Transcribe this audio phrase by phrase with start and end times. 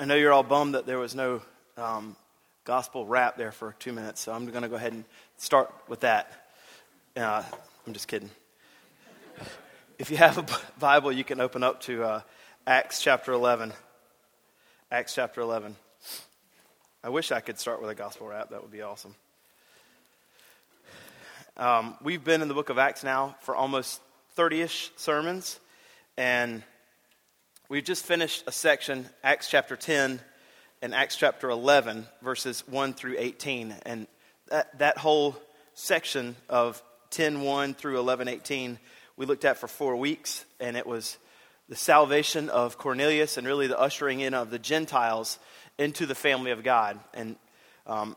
[0.00, 1.42] I know you're all bummed that there was no
[1.76, 2.14] um,
[2.62, 5.02] gospel rap there for two minutes, so I'm going to go ahead and
[5.38, 6.30] start with that.
[7.16, 7.42] Uh,
[7.84, 8.30] I'm just kidding.
[9.98, 10.46] If you have a
[10.78, 12.20] Bible, you can open up to uh,
[12.64, 13.72] Acts chapter 11.
[14.92, 15.74] Acts chapter 11.
[17.02, 18.50] I wish I could start with a gospel rap.
[18.50, 19.16] That would be awesome.
[21.56, 24.00] Um, we've been in the book of Acts now for almost
[24.34, 25.58] 30 ish sermons,
[26.16, 26.62] and
[27.70, 30.20] We've just finished a section, Acts chapter 10
[30.80, 33.74] and Acts chapter 11, verses 1 through 18.
[33.84, 34.06] And
[34.48, 35.36] that, that whole
[35.74, 38.78] section of 10 1 through 11 18,
[39.18, 41.18] we looked at for four weeks, and it was
[41.68, 45.38] the salvation of Cornelius and really the ushering in of the Gentiles
[45.76, 46.98] into the family of God.
[47.12, 47.36] And
[47.86, 48.16] um,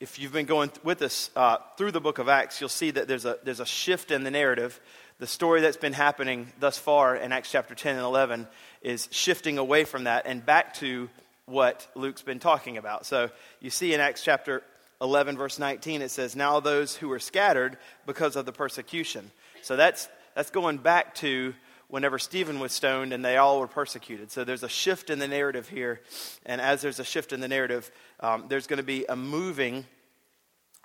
[0.00, 3.06] if you've been going with us uh, through the book of Acts, you'll see that
[3.06, 4.80] there's a, there's a shift in the narrative.
[5.20, 8.48] The story that's been happening thus far in Acts chapter 10 and 11
[8.80, 11.10] is shifting away from that and back to
[11.44, 13.04] what Luke's been talking about.
[13.04, 13.28] So
[13.60, 14.62] you see in Acts chapter
[15.02, 17.76] 11, verse 19, it says, Now those who were scattered
[18.06, 19.30] because of the persecution.
[19.60, 21.52] So that's, that's going back to
[21.88, 24.32] whenever Stephen was stoned and they all were persecuted.
[24.32, 26.00] So there's a shift in the narrative here.
[26.46, 29.84] And as there's a shift in the narrative, um, there's going to be a moving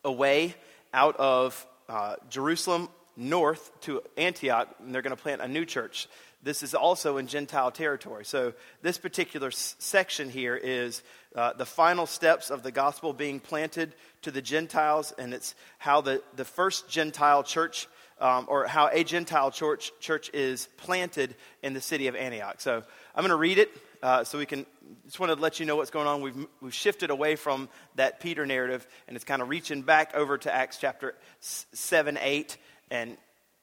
[0.03, 0.56] away
[0.94, 6.08] out of uh, Jerusalem north to Antioch, and they're going to plant a new church.
[6.44, 8.23] This is also in Gentile territory.
[8.23, 11.02] So, this particular s- section here is
[11.35, 16.02] uh, the final steps of the gospel being planted to the Gentiles, and it's how
[16.02, 17.88] the, the first Gentile church,
[18.19, 22.61] um, or how a Gentile church, church is planted in the city of Antioch.
[22.61, 22.83] So,
[23.16, 23.72] I'm going to read it
[24.03, 24.67] uh, so we can
[25.05, 26.22] just want to let you know what's going on.
[26.22, 30.38] We've, we've shifted away from that Peter narrative, and it's kind of reaching back over
[30.38, 32.57] to Acts chapter 7, 8,
[32.91, 33.17] and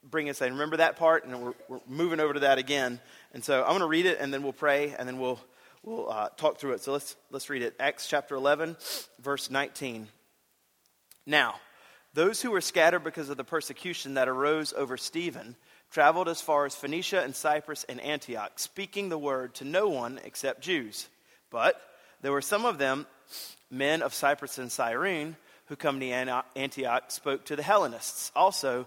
[0.09, 0.53] bring us in.
[0.53, 1.25] Remember that part?
[1.25, 3.01] And we're, we're moving over to that again.
[3.33, 5.41] And so I'm going to read it, and then we'll pray, and then we'll,
[5.83, 6.83] we'll uh, talk through it.
[6.83, 7.75] So let's, let's read it.
[7.78, 8.77] Acts chapter 11,
[9.20, 10.09] verse 19.
[11.27, 11.55] Now,
[12.15, 15.56] those who were scattered because of the persecution that arose over Stephen
[15.91, 20.21] traveled as far as Phoenicia and Cyprus and Antioch, speaking the word to no one
[20.25, 21.09] except Jews.
[21.50, 21.81] But
[22.22, 23.06] there were some of them,
[23.71, 26.06] men of Cyprus and Cyrene, who come to
[26.56, 28.87] Antioch, spoke to the Hellenists also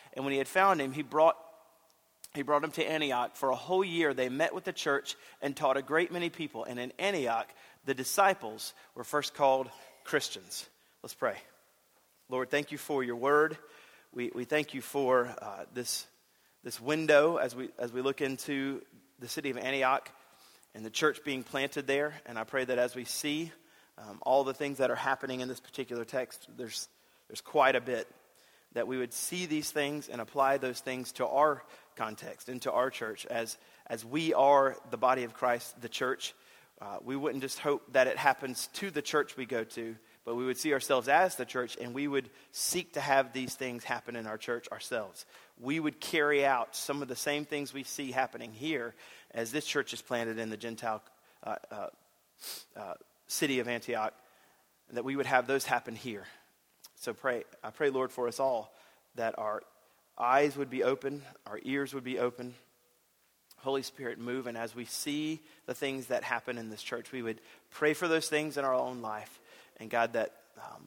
[0.13, 1.37] and when he had found him, he brought,
[2.33, 3.35] he brought him to Antioch.
[3.35, 6.63] For a whole year, they met with the church and taught a great many people.
[6.63, 7.47] And in Antioch,
[7.85, 9.69] the disciples were first called
[10.03, 10.67] Christians.
[11.01, 11.37] Let's pray.
[12.29, 13.57] Lord, thank you for your word.
[14.13, 16.05] We, we thank you for uh, this,
[16.63, 18.81] this window as we, as we look into
[19.19, 20.09] the city of Antioch
[20.75, 22.13] and the church being planted there.
[22.25, 23.51] And I pray that as we see
[23.97, 26.87] um, all the things that are happening in this particular text, there's,
[27.27, 28.07] there's quite a bit
[28.73, 31.63] that we would see these things and apply those things to our
[31.95, 36.33] context and to our church as, as we are the body of Christ, the church.
[36.81, 39.95] Uh, we wouldn't just hope that it happens to the church we go to,
[40.25, 43.53] but we would see ourselves as the church and we would seek to have these
[43.53, 45.25] things happen in our church ourselves.
[45.59, 48.95] We would carry out some of the same things we see happening here
[49.31, 51.03] as this church is planted in the Gentile
[51.43, 51.87] uh, uh,
[52.75, 52.93] uh
[53.27, 54.13] city of Antioch,
[54.91, 56.25] that we would have those happen here.
[57.01, 58.71] So pray, I pray, Lord, for us all
[59.15, 59.63] that our
[60.19, 62.53] eyes would be open, our ears would be open.
[63.57, 67.23] Holy Spirit, move, and as we see the things that happen in this church, we
[67.23, 67.41] would
[67.71, 69.39] pray for those things in our own life.
[69.79, 70.85] And God, that um,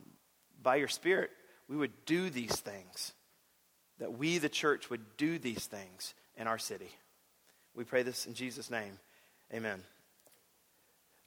[0.62, 1.30] by your Spirit,
[1.68, 3.12] we would do these things,
[3.98, 6.90] that we, the church, would do these things in our city.
[7.74, 8.98] We pray this in Jesus' name.
[9.52, 9.82] Amen.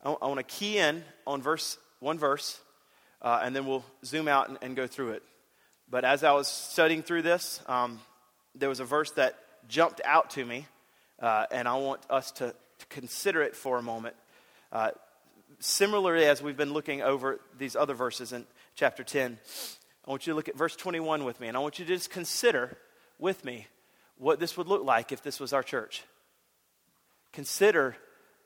[0.01, 2.59] I, I want to key in on verse one verse
[3.21, 5.23] uh, and then we'll zoom out and, and, go through it.
[5.89, 7.99] But as I was studying through this, um,
[8.55, 9.37] there was a verse that
[9.67, 10.67] jumped out to me,
[11.19, 14.15] uh, and I want us to, to, consider it for a moment.
[14.71, 14.91] Uh,
[15.59, 19.37] similarly, as we've been looking over these other verses in chapter 10,
[20.05, 21.93] I want you to look at verse 21 with me, and I want you to
[21.93, 22.77] just consider
[23.19, 23.67] with me
[24.17, 26.03] what this would look like if this was our church.
[27.33, 27.95] Consider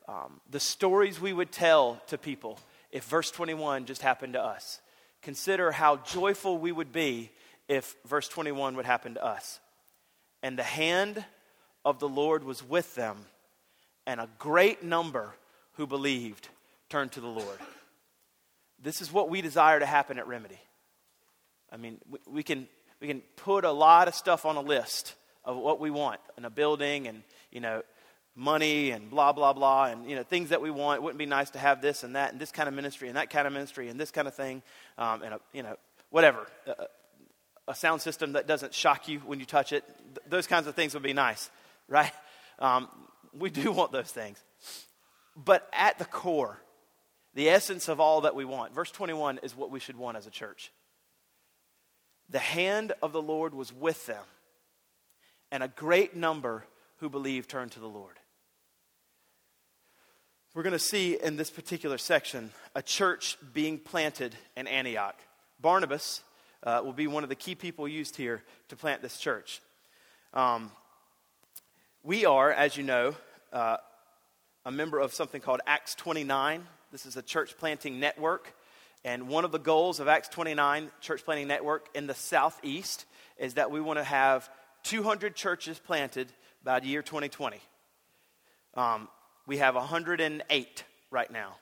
[0.07, 2.59] um, the stories we would tell to people
[2.91, 4.79] if verse 21 just happened to us.
[5.21, 7.31] Consider how joyful we would be
[7.67, 9.59] if verse 21 would happen to us.
[10.43, 11.23] And the hand
[11.85, 13.17] of the Lord was with them,
[14.05, 15.33] and a great number
[15.73, 16.49] who believed
[16.89, 17.57] turned to the Lord.
[18.81, 20.59] this is what we desire to happen at Remedy.
[21.71, 22.67] I mean, we, we, can,
[22.99, 25.15] we can put a lot of stuff on a list
[25.45, 27.83] of what we want in a building and, you know,
[28.36, 30.98] money and blah, blah, blah, and, you know, things that we want.
[30.98, 33.18] It wouldn't be nice to have this and that and this kind of ministry and
[33.18, 34.62] that kind of ministry and this kind of thing
[34.98, 35.75] um, and, a, you know,
[36.10, 36.48] whatever.
[36.68, 36.86] A,
[37.68, 39.83] a, sound system that doesn't shock you when you touch it.
[40.16, 41.50] Th- those kinds of things would be nice,
[41.88, 42.12] right?
[42.60, 42.88] Um,
[43.38, 44.42] we do want those things.
[45.36, 46.60] But at the core,
[47.34, 50.27] the essence of all that we want, verse 21 is what we should want as
[50.27, 50.72] a church.
[52.30, 54.24] The hand of the Lord was with them,
[55.51, 56.66] and a great number
[56.98, 58.16] who believed turned to the Lord.
[60.53, 65.15] We're going to see in this particular section a church being planted in Antioch.
[65.62, 66.24] Barnabas
[66.63, 69.62] uh, will be one of the key people used here to plant this church.
[70.33, 70.69] Um,
[72.03, 73.15] we are, as you know,
[73.53, 73.77] uh,
[74.65, 76.68] a member of something called Acts 29.
[76.92, 78.53] This is a church planting network.
[79.06, 83.06] And one of the goals of Acts 29 Church Planting Network in the Southeast
[83.38, 84.50] is that we want to have
[84.83, 86.27] 200 churches planted
[86.62, 87.62] by the year 2020.
[88.75, 89.07] Um,
[89.51, 91.56] we have 108 right now.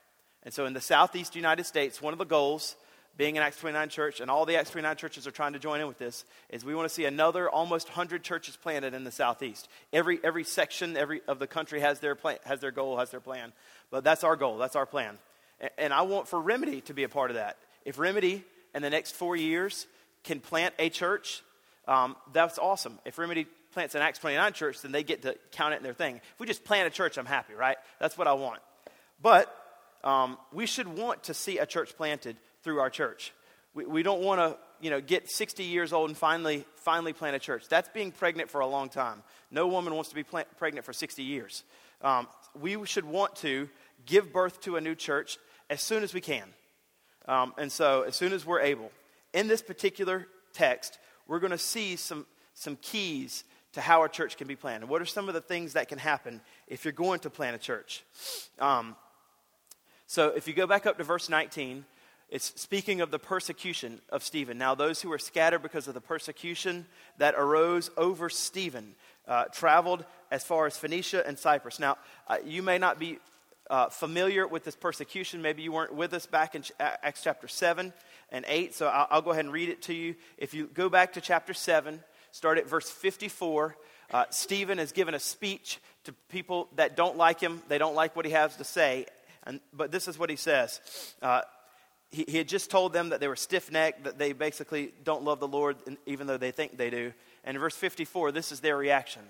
[0.44, 2.76] And so in the Southeast United States, one of the goals,
[3.18, 5.82] being an Acts 29 church, and all the Acts 29 churches are trying to join
[5.82, 9.12] in with this, is we want to see another almost 100 churches planted in the
[9.12, 9.68] Southeast.
[9.92, 13.22] Every, every section every, of the country has their, plan, has their goal, has their
[13.22, 13.54] plan.
[13.90, 15.18] But that's our goal, that's our plan.
[15.60, 17.58] And, and I want for Remedy to be a part of that.
[17.86, 18.44] If Remedy
[18.76, 19.88] in the next four years
[20.24, 21.42] can plant a church,
[21.88, 23.00] um, that's awesome.
[23.04, 23.48] If Remedy
[23.80, 26.18] plants an Acts 29 church, then they get to count it in their thing.
[26.18, 27.78] If we just plant a church, I'm happy, right?
[27.98, 28.60] That's what I want.
[29.22, 29.56] But
[30.04, 33.32] um, we should want to see a church planted through our church.
[33.74, 37.38] We, we don't want to, you know, get 60 years old and finally, finally plant
[37.38, 37.70] a church.
[37.70, 39.24] That's being pregnant for a long time.
[39.50, 41.64] No woman wants to be plant, pregnant for 60 years.
[42.02, 42.28] Um,
[42.60, 43.70] we should want to
[44.06, 45.38] give birth to a new church
[45.70, 46.50] as soon as we can.
[47.30, 48.92] Um, and so, as soon as we're able.
[49.34, 51.00] In this particular text,
[51.30, 54.90] we're going to see some, some keys to how a church can be planted.
[54.90, 57.60] What are some of the things that can happen if you're going to plan a
[57.60, 58.04] church?
[58.60, 58.96] Um,
[60.08, 61.86] so if you go back up to verse 19,
[62.30, 64.58] it's speaking of the persecution of Stephen.
[64.58, 66.86] Now, those who were scattered because of the persecution
[67.18, 68.96] that arose over Stephen
[69.28, 71.80] uh, traveled as far as Phoenicia and Cyprus.
[71.80, 73.20] Now, uh, you may not be
[73.70, 75.42] uh, familiar with this persecution.
[75.42, 77.94] Maybe you weren't with us back in Acts chapter 7
[78.32, 80.16] and 8, so I'll, I'll go ahead and read it to you.
[80.38, 82.00] If you go back to chapter 7,
[82.32, 83.76] start at verse 54.
[84.12, 87.62] Uh, Stephen has given a speech to people that don't like him.
[87.68, 89.06] They don't like what he has to say.
[89.44, 90.80] And, but this is what he says.
[91.22, 91.42] Uh,
[92.12, 95.24] he, he, had just told them that they were stiff necked, that they basically don't
[95.24, 97.14] love the Lord, even though they think they do.
[97.44, 99.22] And in verse 54, this is their reaction.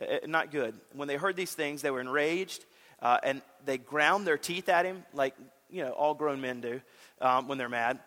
[0.00, 0.74] Uh, uh, not good.
[0.92, 2.64] When they heard these things, they were enraged,
[3.00, 5.34] uh, and they ground their teeth at him, like
[5.70, 6.80] you know all grown men do
[7.20, 7.98] um, when they're mad.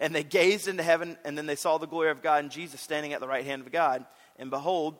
[0.00, 2.80] And they gazed into heaven, and then they saw the glory of God and Jesus
[2.80, 4.04] standing at the right hand of God.
[4.38, 4.96] And behold,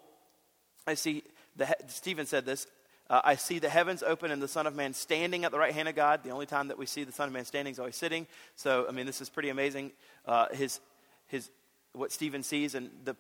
[0.87, 1.23] I see,
[1.57, 2.67] the, Stephen said this,
[3.11, 5.75] uh, I see the heavens open and the Son of Man standing at the right
[5.75, 6.23] hand of God.
[6.25, 8.27] The only time that we see the Son of Man standing is always sitting.
[8.57, 9.93] So, I mean, this is pretty amazing.
[10.25, 10.81] Uh, his,
[11.27, 11.51] his,
[11.93, 13.15] what Stephen sees and the,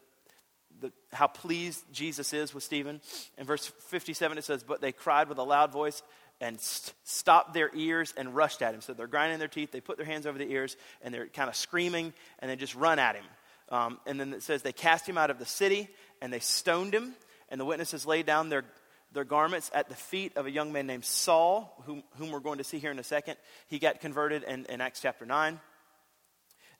[0.81, 3.01] the, how pleased Jesus is with Stephen.
[3.37, 6.03] In verse 57, it says, But they cried with a loud voice,
[6.45, 8.83] and st- stopped their ears and rushed at him.
[8.83, 11.49] So they're grinding their teeth, they put their hands over the ears, and they're kind
[11.49, 13.25] of screaming, and they just run at him.
[13.71, 15.89] Um, and then it says they cast him out of the city,
[16.21, 17.15] and they stoned him,
[17.49, 18.65] and the witnesses laid down their,
[19.13, 22.59] their garments at the feet of a young man named Saul, whom, whom we're going
[22.59, 23.37] to see here in a second.
[23.69, 25.59] He got converted in, in Acts chapter 9.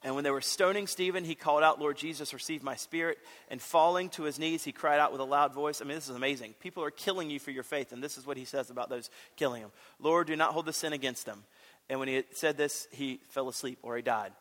[0.05, 3.17] And when they were stoning Stephen, he called out, Lord Jesus, receive my spirit.
[3.49, 5.81] And falling to his knees, he cried out with a loud voice.
[5.81, 6.55] I mean, this is amazing.
[6.61, 7.91] People are killing you for your faith.
[7.91, 10.75] And this is what he says about those killing him Lord, do not hold the
[10.75, 11.43] sin against them.
[11.89, 14.33] And when he said this, he fell asleep or he died.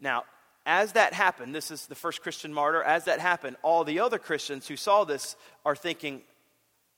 [0.00, 0.24] Now,
[0.64, 2.82] as that happened, this is the first Christian martyr.
[2.82, 6.22] As that happened, all the other Christians who saw this are thinking,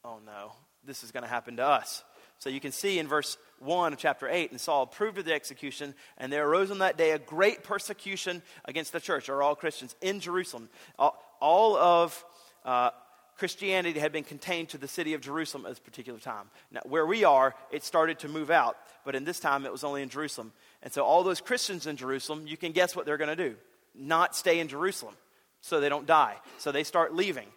[0.05, 0.53] oh no,
[0.85, 2.05] this is going to happen to us.
[2.39, 5.33] So you can see in verse 1 of chapter 8, and Saul approved of the
[5.33, 9.55] execution, and there arose on that day a great persecution against the church, or all
[9.55, 10.69] Christians, in Jerusalem.
[10.99, 12.25] All, of
[12.65, 12.91] uh,
[13.37, 16.51] Christianity had been contained to the city of Jerusalem at this particular time.
[16.71, 19.85] Now, where we are, it started to move out, but in this time it was
[19.85, 20.53] only in Jerusalem.
[20.83, 23.57] And so, all those Christians in Jerusalem, you can guess what they're going to do
[23.95, 25.15] not stay in Jerusalem
[25.61, 26.37] so they don't die.
[26.59, 27.49] So, they start leaving.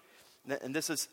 [0.62, 1.08] And this is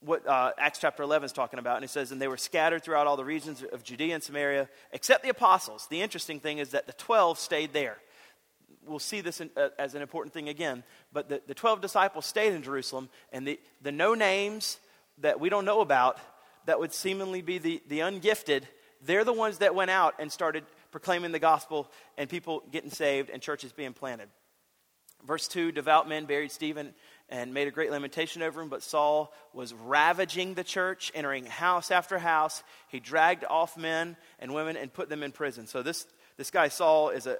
[0.00, 1.76] what uh, Acts chapter 11 is talking about.
[1.76, 4.68] And he says, And they were scattered throughout all the regions of Judea and Samaria,
[4.92, 5.86] except the apostles.
[5.90, 7.98] The interesting thing is that the 12 stayed there.
[8.86, 10.84] We'll see this in, uh, as an important thing again.
[11.12, 14.78] But the, the 12 disciples stayed in Jerusalem, and the, the no names
[15.18, 16.18] that we don't know about,
[16.66, 18.64] that would seemingly be the, the ungifted,
[19.02, 23.30] they're the ones that went out and started proclaiming the gospel and people getting saved
[23.30, 24.28] and churches being planted.
[25.26, 26.94] Verse 2 Devout men buried Stephen
[27.28, 31.90] and made a great lamentation over him, but Saul was ravaging the church, entering house
[31.90, 32.62] after house.
[32.88, 35.66] He dragged off men and women and put them in prison.
[35.66, 36.06] So, this,
[36.36, 37.38] this guy, Saul, is a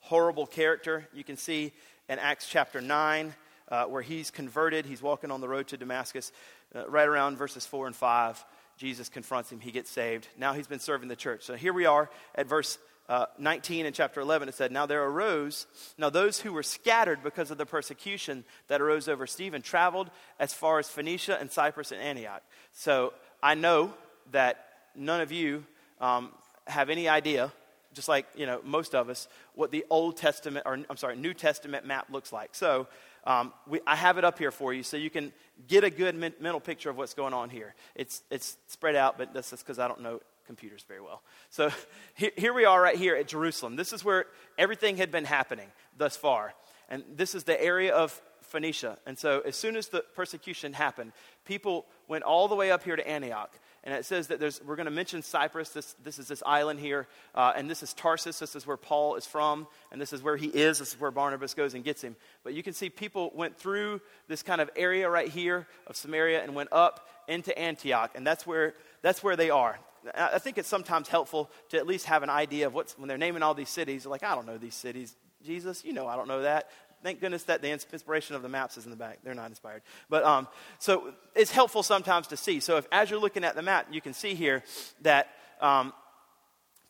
[0.00, 1.08] horrible character.
[1.12, 1.72] You can see
[2.08, 3.34] in Acts chapter 9
[3.68, 4.86] uh, where he's converted.
[4.86, 6.30] He's walking on the road to Damascus,
[6.74, 8.44] uh, right around verses 4 and 5.
[8.76, 10.26] Jesus confronts him, he gets saved.
[10.36, 11.44] Now he's been serving the church.
[11.44, 14.48] So here we are at verse uh, 19 and chapter 11.
[14.48, 15.66] It said, Now there arose,
[15.98, 20.54] now those who were scattered because of the persecution that arose over Stephen traveled as
[20.54, 22.42] far as Phoenicia and Cyprus and Antioch.
[22.72, 23.92] So I know
[24.32, 25.64] that none of you
[26.00, 26.30] um,
[26.66, 27.52] have any idea
[27.92, 31.32] just like you know most of us, what the Old Testament or I'm sorry, New
[31.32, 32.54] Testament map looks like.
[32.54, 32.88] So
[33.26, 35.32] um, we, I have it up here for you so you can
[35.66, 37.74] get a good men- mental picture of what's going on here.
[37.94, 41.22] It's, it's spread out, but that's just because I don't know computers very well.
[41.50, 41.70] So
[42.14, 43.76] here, we are right here at Jerusalem.
[43.76, 44.26] This is where
[44.58, 46.54] everything had been happening thus far.
[46.88, 48.98] And this is the area of Phoenicia.
[49.06, 51.12] And so as soon as the persecution happened,
[51.44, 53.52] people went all the way up here to Antioch.
[53.82, 55.68] And it says that there's, we're going to mention Cyprus.
[55.70, 57.06] This, this is this island here.
[57.34, 58.38] Uh, and this is Tarsus.
[58.38, 59.66] This is where Paul is from.
[59.92, 60.78] And this is where he is.
[60.78, 62.16] This is where Barnabas goes and gets him.
[62.44, 66.42] But you can see people went through this kind of area right here of Samaria
[66.42, 68.12] and went up into Antioch.
[68.14, 69.78] And that's where, that's where they are.
[70.14, 73.18] I think it's sometimes helpful to at least have an idea of what's, when they're
[73.18, 75.14] naming all these cities, like, I don't know these cities.
[75.44, 76.70] Jesus, you know I don't know that.
[77.02, 79.18] Thank goodness that the inspiration of the maps is in the back.
[79.22, 79.82] They're not inspired.
[80.08, 82.60] But um, so it's helpful sometimes to see.
[82.60, 84.62] So if as you're looking at the map, you can see here
[85.02, 85.28] that
[85.60, 85.92] um,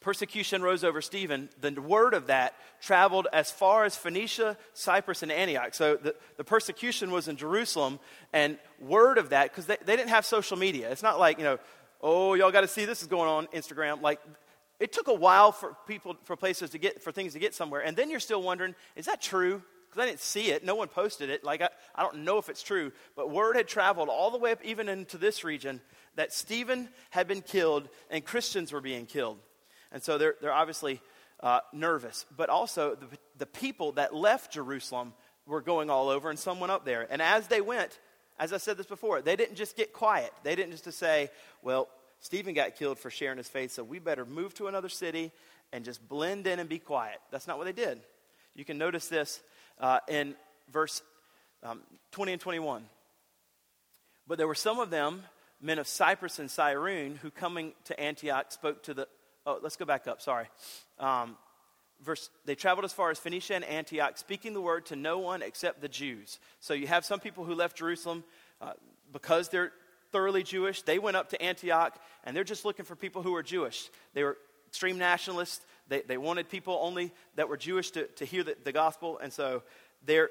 [0.01, 1.49] persecution rose over Stephen.
[1.61, 5.75] The word of that traveled as far as Phoenicia, Cyprus, and Antioch.
[5.75, 7.99] So the, the persecution was in Jerusalem,
[8.33, 10.93] and word of that, because they, they didn't have social media.
[10.93, 11.59] It's not like, you know,
[12.05, 14.01] oh, y'all got to see this is going on Instagram.
[14.03, 14.21] Like,
[14.79, 17.81] it took a while for people, for places to get, for things to get somewhere.
[17.81, 19.63] And then you're still wondering, is that true?
[19.95, 20.65] because I didn't see it.
[20.65, 21.45] No one posted it.
[21.45, 22.91] Like, I, I don't know if it's true.
[23.15, 25.81] But word had traveled all the way up, even into this region,
[26.17, 29.39] that Stephen had been killed and Christians were being killed.
[29.93, 31.01] And so they're, they're obviously
[31.39, 32.27] uh, nervous.
[32.37, 33.07] But also, the,
[33.39, 35.13] the people that left Jerusalem
[35.47, 37.07] were going all over, and some went up there.
[37.09, 37.99] And as they went,
[38.39, 40.33] as I said this before, they didn't just get quiet.
[40.43, 41.31] They didn't just say,
[41.63, 41.89] well,
[42.21, 45.31] Stephen got killed for sharing his faith, so we better move to another city
[45.73, 47.19] and just blend in and be quiet.
[47.31, 48.01] That's not what they did.
[48.55, 49.41] You can notice this
[49.81, 50.35] uh, in
[50.73, 51.03] verse
[51.63, 51.81] um,
[52.13, 52.85] 20 and 21.
[54.27, 55.23] But there were some of them,
[55.61, 59.09] men of Cyprus and Cyrene, who coming to Antioch spoke to the.
[59.47, 60.47] Oh, let's go back up, sorry.
[60.99, 61.37] Um,
[62.05, 65.43] verse, they traveled as far as Phoenicia and Antioch, speaking the word to no one
[65.43, 66.39] except the Jews.
[66.61, 68.25] So you have some people who left Jerusalem
[68.61, 68.73] uh,
[69.13, 69.73] because they're
[70.13, 70.83] thoroughly Jewish.
[70.83, 73.91] They went up to Antioch, and they're just looking for people who are Jewish.
[74.13, 75.65] They were extreme nationalists.
[75.89, 79.33] They, they wanted people only that were Jewish to, to hear the, the gospel, and
[79.33, 79.63] so
[80.05, 80.31] they're,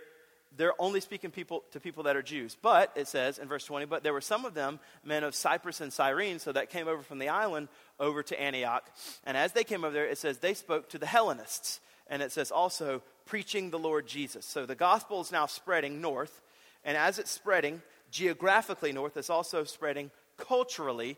[0.57, 2.55] they're only speaking people to people that are Jews.
[2.62, 5.81] But it says in verse 20, but there were some of them, men of Cyprus
[5.81, 7.69] and Cyrene, so that came over from the island
[8.00, 8.89] over to Antioch.
[9.25, 11.79] And as they came over there, it says they spoke to the Hellenists.
[12.07, 14.45] And it says also preaching the Lord Jesus.
[14.45, 16.41] So the gospel is now spreading north.
[16.83, 17.81] And as it's spreading
[18.12, 21.17] geographically north, it's also spreading culturally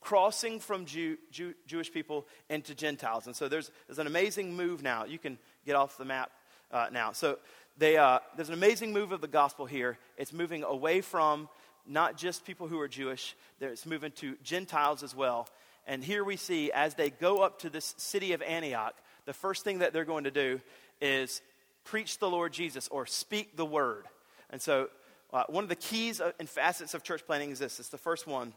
[0.00, 3.26] crossing from Jew, Jew, Jewish people into Gentiles.
[3.26, 5.04] And so there's, there's an amazing move now.
[5.04, 6.32] You can get off the map
[6.72, 7.12] uh, now.
[7.12, 7.38] So
[7.78, 9.98] they, uh, there's an amazing move of the gospel here.
[10.16, 11.48] It's moving away from
[11.86, 15.48] not just people who are Jewish, it's moving to Gentiles as well.
[15.86, 19.64] And here we see as they go up to this city of Antioch, the first
[19.64, 20.60] thing that they're going to do
[21.00, 21.42] is
[21.84, 24.06] preach the Lord Jesus or speak the word.
[24.50, 24.88] And so,
[25.32, 28.26] uh, one of the keys and facets of church planting is this it's the first
[28.26, 28.52] one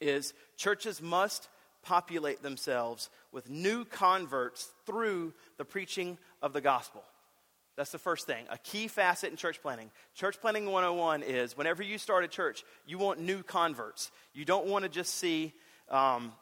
[0.00, 1.48] is churches must
[1.82, 7.02] populate themselves with new converts through the preaching of the gospel.
[7.76, 8.46] That's the first thing.
[8.48, 9.90] A key facet in church planting.
[10.14, 14.10] Church planting 101 is whenever you start a church, you want new converts.
[14.32, 15.52] You don't want to just see
[15.90, 16.32] um,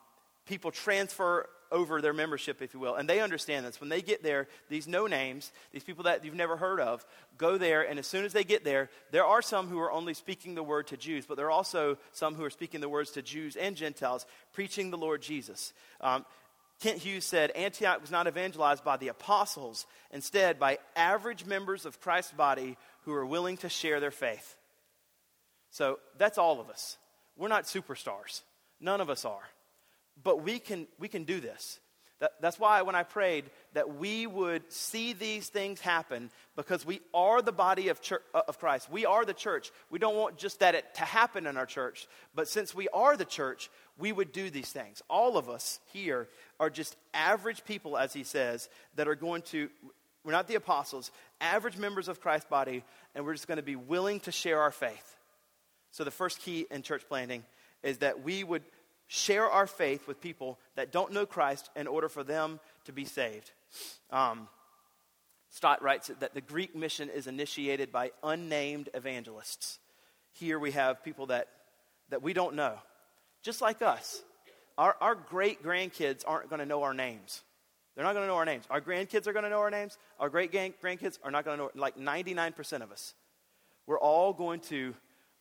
[0.46, 2.94] people transfer over their membership, if you will.
[2.94, 3.80] And they understand this.
[3.80, 7.04] When they get there, these no names, these people that you've never heard of,
[7.36, 10.14] go there, and as soon as they get there, there are some who are only
[10.14, 13.10] speaking the word to Jews, but there are also some who are speaking the words
[13.12, 15.72] to Jews and Gentiles, preaching the Lord Jesus.
[16.00, 16.24] Um,
[16.80, 22.00] Kent Hughes said Antioch was not evangelized by the apostles, instead, by average members of
[22.00, 24.56] Christ's body who are willing to share their faith.
[25.70, 26.98] So that's all of us.
[27.36, 28.42] We're not superstars.
[28.80, 29.42] None of us are.
[30.22, 31.80] But we can, we can do this.
[32.20, 37.00] That, that's why when I prayed that we would see these things happen because we
[37.12, 38.90] are the body of, church, uh, of Christ.
[38.90, 39.72] We are the church.
[39.90, 43.16] We don't want just that it to happen in our church, but since we are
[43.16, 43.68] the church,
[43.98, 45.02] we would do these things.
[45.10, 46.28] All of us here
[46.60, 49.68] are just average people, as he says, that are going to,
[50.24, 53.76] we're not the apostles, average members of Christ's body, and we're just going to be
[53.76, 55.16] willing to share our faith.
[55.90, 57.44] So the first key in church planting
[57.82, 58.62] is that we would
[59.06, 63.04] share our faith with people that don't know Christ in order for them to be
[63.04, 63.50] saved.
[64.10, 64.48] Um,
[65.50, 69.78] Stott writes that the Greek mission is initiated by unnamed evangelists.
[70.32, 71.48] Here we have people that,
[72.08, 72.74] that we don't know,
[73.42, 74.22] just like us.
[74.76, 77.42] Our, our great grandkids aren't going to know our names.
[77.94, 78.64] They're not going to know our names.
[78.68, 79.96] Our grandkids are going to know our names.
[80.18, 83.14] Our great grandkids are not going to know, like 99% of us.
[83.86, 84.94] We're all going to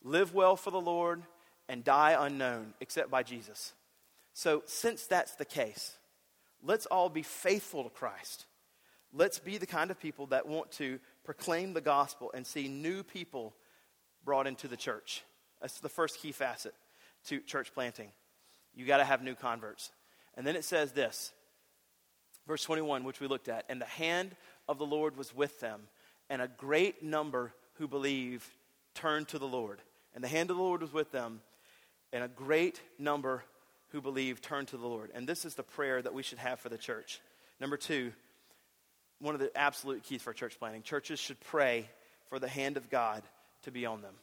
[0.04, 1.22] live well for the Lord
[1.68, 3.72] and die unknown except by Jesus.
[4.32, 5.96] So, since that's the case,
[6.62, 8.46] let's all be faithful to Christ.
[9.12, 13.04] Let's be the kind of people that want to proclaim the gospel and see new
[13.04, 13.54] people
[14.24, 15.22] brought into the church.
[15.60, 16.74] That's the first key facet
[17.26, 18.08] to church planting.
[18.74, 19.92] You got to have new converts.
[20.36, 21.32] And then it says this,
[22.46, 24.34] verse 21, which we looked at, and the hand
[24.68, 25.82] of the Lord was with them,
[26.28, 28.48] and a great number who believed
[28.94, 29.80] turned to the Lord.
[30.14, 31.40] And the hand of the Lord was with them,
[32.12, 33.44] and a great number
[33.88, 35.10] who believe turn to the Lord.
[35.14, 37.20] And this is the prayer that we should have for the church.
[37.60, 38.12] Number two,
[39.20, 41.88] one of the absolute keys for church planting churches should pray
[42.28, 43.22] for the hand of God
[43.62, 44.14] to be on them.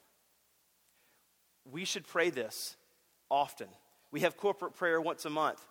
[1.72, 2.76] We should pray this
[3.30, 3.68] often.
[4.12, 5.66] We have corporate prayer once a month.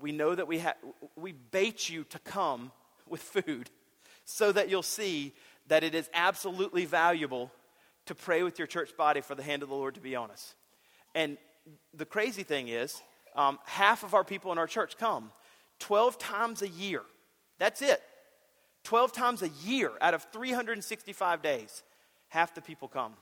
[0.00, 0.74] We know that we, ha-
[1.16, 2.70] we bait you to come
[3.08, 3.70] with food
[4.24, 5.32] so that you'll see
[5.68, 7.50] that it is absolutely valuable
[8.06, 10.30] to pray with your church body for the hand of the Lord to be on
[10.30, 10.54] us.
[11.14, 11.38] And
[11.94, 13.02] the crazy thing is,
[13.36, 15.30] um, half of our people in our church come
[15.78, 17.02] 12 times a year.
[17.58, 18.02] That's it.
[18.84, 21.82] 12 times a year out of 365 days,
[22.28, 23.14] half the people come.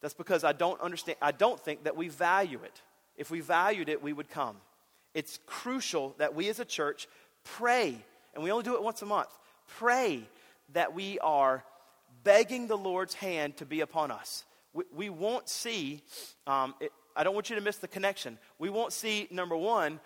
[0.00, 2.82] That's because I don't understand, I don't think that we value it.
[3.16, 4.56] If we valued it, we would come.
[5.14, 7.06] It's crucial that we as a church
[7.44, 7.96] pray,
[8.34, 9.28] and we only do it once a month,
[9.78, 10.24] pray
[10.72, 11.64] that we are
[12.24, 14.44] begging the Lord's hand to be upon us.
[14.72, 16.02] We, we won't see,
[16.46, 18.38] um, it, I don't want you to miss the connection.
[18.58, 20.00] We won't see, number one,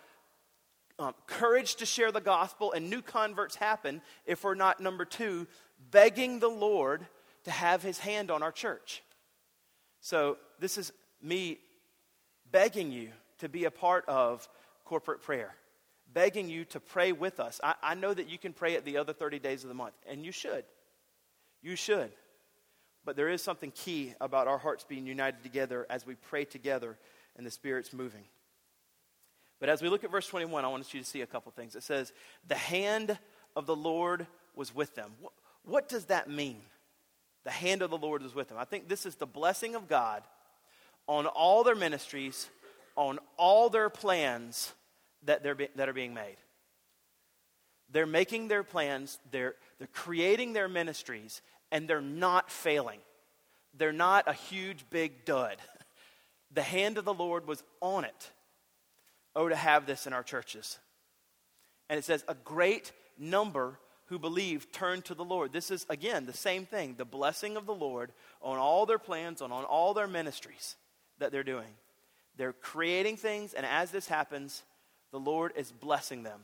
[0.98, 5.46] um, courage to share the gospel and new converts happen if we're not, number two,
[5.90, 7.06] begging the Lord
[7.44, 9.02] to have his hand on our church.
[10.00, 10.92] So, this is
[11.22, 11.58] me
[12.50, 14.48] begging you to be a part of
[14.84, 15.54] corporate prayer,
[16.12, 17.60] begging you to pray with us.
[17.62, 19.94] I, I know that you can pray at the other 30 days of the month,
[20.08, 20.64] and you should.
[21.62, 22.10] You should.
[23.06, 26.98] But there is something key about our hearts being united together as we pray together
[27.36, 28.24] and the Spirit's moving.
[29.60, 31.76] But as we look at verse 21, I want you to see a couple things.
[31.76, 32.12] It says,
[32.48, 33.16] The hand
[33.54, 35.12] of the Lord was with them.
[35.20, 35.32] What,
[35.64, 36.60] what does that mean?
[37.44, 38.58] The hand of the Lord was with them.
[38.58, 40.24] I think this is the blessing of God
[41.06, 42.48] on all their ministries,
[42.96, 44.74] on all their plans
[45.22, 46.36] that, they're be, that are being made.
[47.92, 51.40] They're making their plans, they're, they're creating their ministries,
[51.70, 53.00] and they're not failing.
[53.74, 55.56] They're not a huge, big dud.
[56.52, 58.30] The hand of the Lord was on it.
[59.34, 60.78] Oh, to have this in our churches.
[61.90, 65.52] And it says, a great number who believe turned to the Lord.
[65.52, 69.42] This is, again, the same thing the blessing of the Lord on all their plans,
[69.42, 70.76] on, on all their ministries
[71.18, 71.74] that they're doing.
[72.36, 74.62] They're creating things, and as this happens,
[75.10, 76.40] the Lord is blessing them.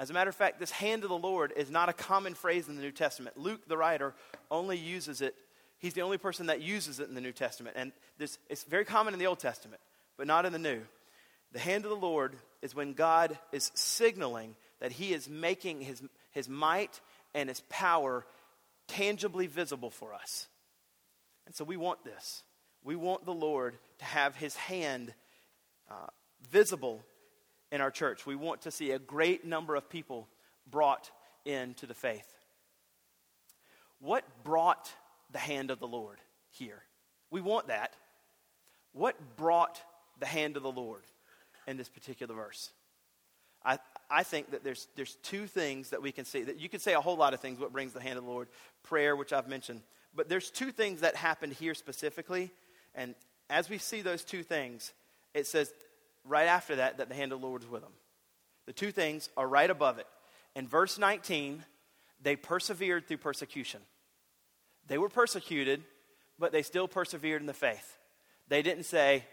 [0.00, 2.68] As a matter of fact, this hand of the Lord is not a common phrase
[2.68, 3.36] in the New Testament.
[3.36, 4.14] Luke, the writer,
[4.50, 5.34] only uses it.
[5.78, 7.76] He's the only person that uses it in the New Testament.
[7.78, 9.82] And this, it's very common in the Old Testament,
[10.16, 10.80] but not in the New.
[11.52, 16.02] The hand of the Lord is when God is signaling that He is making His,
[16.30, 16.98] his might
[17.34, 18.24] and His power
[18.88, 20.48] tangibly visible for us.
[21.44, 22.42] And so we want this.
[22.82, 25.12] We want the Lord to have His hand
[25.90, 26.06] uh,
[26.50, 27.04] visible
[27.72, 28.26] in our church.
[28.26, 30.28] We want to see a great number of people
[30.70, 31.10] brought
[31.44, 32.26] into the faith.
[34.00, 34.90] What brought
[35.30, 36.18] the hand of the Lord
[36.50, 36.82] here?
[37.30, 37.94] We want that.
[38.92, 39.80] What brought
[40.18, 41.02] the hand of the Lord
[41.66, 42.70] in this particular verse?
[43.64, 43.78] I,
[44.10, 46.42] I think that there's, there's two things that we can see.
[46.42, 48.30] That you could say a whole lot of things what brings the hand of the
[48.30, 48.48] Lord.
[48.82, 49.82] Prayer, which I've mentioned.
[50.14, 52.50] But there's two things that happened here specifically.
[52.94, 53.14] And
[53.48, 54.92] as we see those two things,
[55.34, 55.72] it says
[56.24, 57.92] right after that that the hand of the Lord is with them.
[58.66, 60.06] The two things are right above it.
[60.54, 61.64] In verse 19,
[62.22, 63.80] they persevered through persecution.
[64.88, 65.82] They were persecuted,
[66.38, 67.98] but they still persevered in the faith.
[68.48, 69.24] They didn't say,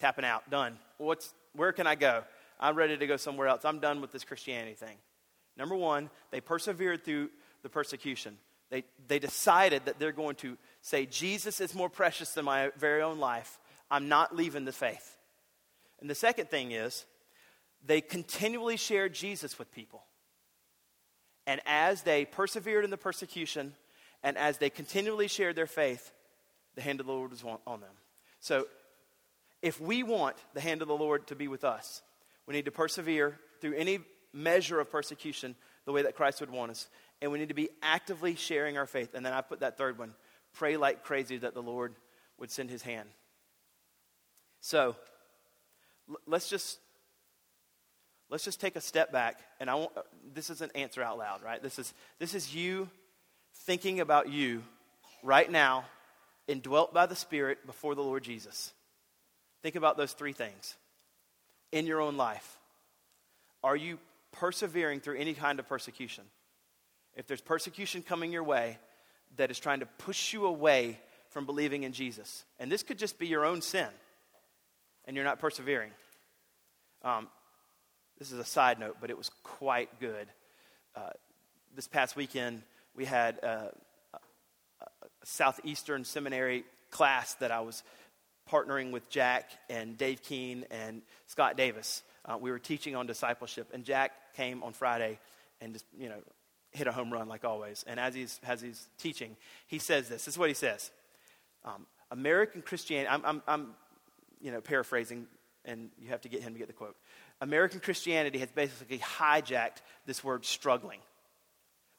[0.00, 0.78] tapping out, done.
[0.98, 2.24] What's, where can I go?
[2.58, 3.64] I'm ready to go somewhere else.
[3.64, 4.96] I'm done with this Christianity thing.
[5.56, 7.30] Number one, they persevered through
[7.62, 8.36] the persecution.
[8.70, 13.02] They, they decided that they're going to say, Jesus is more precious than my very
[13.02, 13.58] own life.
[13.90, 15.16] I'm not leaving the faith.
[16.00, 17.04] And the second thing is,
[17.84, 20.02] they continually shared Jesus with people.
[21.46, 23.74] And as they persevered in the persecution,
[24.22, 26.12] and as they continually shared their faith,
[26.74, 27.90] the hand of the Lord was on them.
[28.40, 28.66] So,
[29.62, 32.02] if we want the hand of the Lord to be with us,
[32.46, 34.00] we need to persevere through any
[34.32, 36.88] measure of persecution the way that Christ would want us.
[37.20, 39.14] And we need to be actively sharing our faith.
[39.14, 40.14] And then I put that third one
[40.52, 41.94] pray like crazy that the Lord
[42.38, 43.08] would send his hand.
[44.60, 44.96] So,
[46.26, 46.78] let's just
[48.28, 49.92] let's just take a step back and i won't
[50.34, 51.62] this isn't answer out loud right?
[51.62, 52.88] This is this is you
[53.66, 54.62] thinking about you
[55.22, 55.84] right now
[56.46, 58.72] indwelt by the spirit before the lord jesus.
[59.62, 60.74] Think about those three things
[61.70, 62.58] in your own life.
[63.62, 63.98] Are you
[64.32, 66.24] persevering through any kind of persecution?
[67.14, 68.78] If there's persecution coming your way
[69.36, 73.18] that is trying to push you away from believing in jesus and this could just
[73.18, 73.86] be your own sin
[75.10, 75.90] and you're not persevering
[77.02, 77.26] um,
[78.16, 80.28] this is a side note, but it was quite good.
[80.94, 81.10] Uh,
[81.74, 82.62] this past weekend,
[82.94, 83.72] we had a,
[84.14, 84.18] a,
[85.24, 87.82] Southeastern Seminary class that I was
[88.48, 92.04] partnering with Jack and Dave Keene and Scott Davis.
[92.24, 95.18] Uh, we were teaching on discipleship, and Jack came on Friday
[95.60, 96.20] and just, you know,
[96.70, 97.84] hit a home run like always.
[97.88, 100.24] And as he's, as he's teaching, he says this.
[100.26, 100.92] This is what he says.
[101.64, 103.74] Um, American Christianity, I'm, I'm, I'm,
[104.40, 105.26] you know, paraphrasing,
[105.64, 106.96] and you have to get him to get the quote.
[107.40, 111.00] American Christianity has basically hijacked this word struggling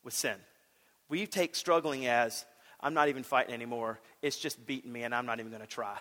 [0.04, 0.36] with sin.
[1.10, 2.45] We take struggling as,
[2.80, 3.99] I'm not even fighting anymore.
[4.21, 5.97] It's just beating me and I'm not even going to try.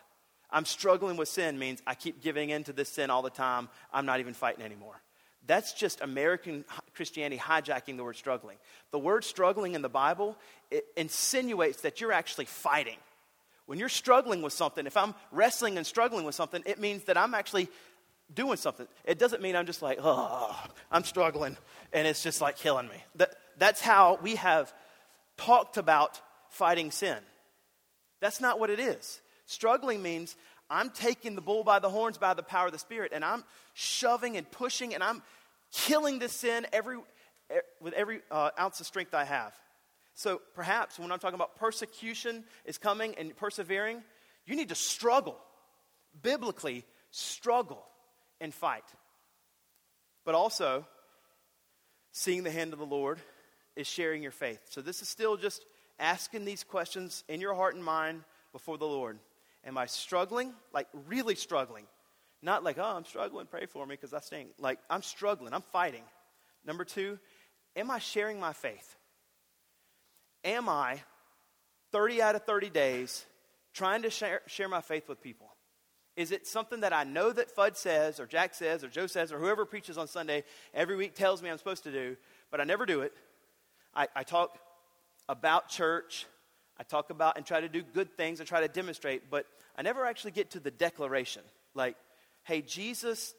[0.50, 3.68] I'm struggling with sin means I keep giving in to this sin all the time.
[3.92, 5.00] I'm not even fighting anymore.
[5.46, 8.57] That's just American Christianity hijacking the word struggling.
[8.90, 10.37] The word struggling in the Bible
[10.96, 12.98] insinuates that you're actually fighting.
[13.70, 17.16] When you're struggling with something, if I'm wrestling and struggling with something, it means that
[17.16, 17.68] I'm actually
[18.35, 18.88] doing something.
[19.04, 21.56] It doesn't mean I'm just like, oh, I'm struggling
[21.92, 22.96] and it's just like killing me.
[23.14, 24.74] That, that's how we have
[25.37, 27.18] talked about fighting sin.
[28.18, 29.20] That's not what it is.
[29.46, 30.35] Struggling means
[30.68, 33.44] I'm taking the bull by the horns by the power of the Spirit and I'm
[33.74, 35.22] shoving and pushing and I'm
[35.70, 36.98] killing this sin every,
[37.80, 39.54] with every uh, ounce of strength I have.
[40.20, 44.02] So perhaps when I'm talking about persecution is coming and persevering,
[44.44, 45.38] you need to struggle.
[46.20, 47.83] Biblically, struggle
[48.38, 48.85] and fight.
[50.26, 50.87] But also,
[52.12, 53.18] seeing the hand of the Lord
[53.76, 54.61] is sharing your faith.
[54.68, 55.64] So this is still just
[55.98, 59.18] asking these questions in your heart and mind before the Lord.
[59.64, 60.52] Am I struggling?
[60.74, 61.87] Like, really struggling.
[62.42, 64.50] Not like, oh, I'm struggling, pray for me because I stink.
[64.59, 66.04] Like, I'm struggling, I'm fighting.
[66.66, 67.18] Number two,
[67.74, 68.96] am I sharing my faith?
[70.44, 71.00] Am I
[71.92, 73.24] 30 out of 30 days
[73.72, 75.48] trying to share, share my faith with people?
[76.16, 79.33] Is it something that I know that Fudd says, or Jack says, or Joe says,
[79.33, 82.16] or whoever preaches on Sunday every week tells me I'm supposed to do,
[82.50, 83.12] but I never do it?
[83.94, 84.59] I, I talk
[85.29, 86.26] about church,
[86.79, 89.83] I talk about and try to do good things and try to demonstrate, but I
[89.83, 91.42] never actually get to the declaration.
[91.74, 91.96] Like,
[92.44, 93.35] hey, Jesus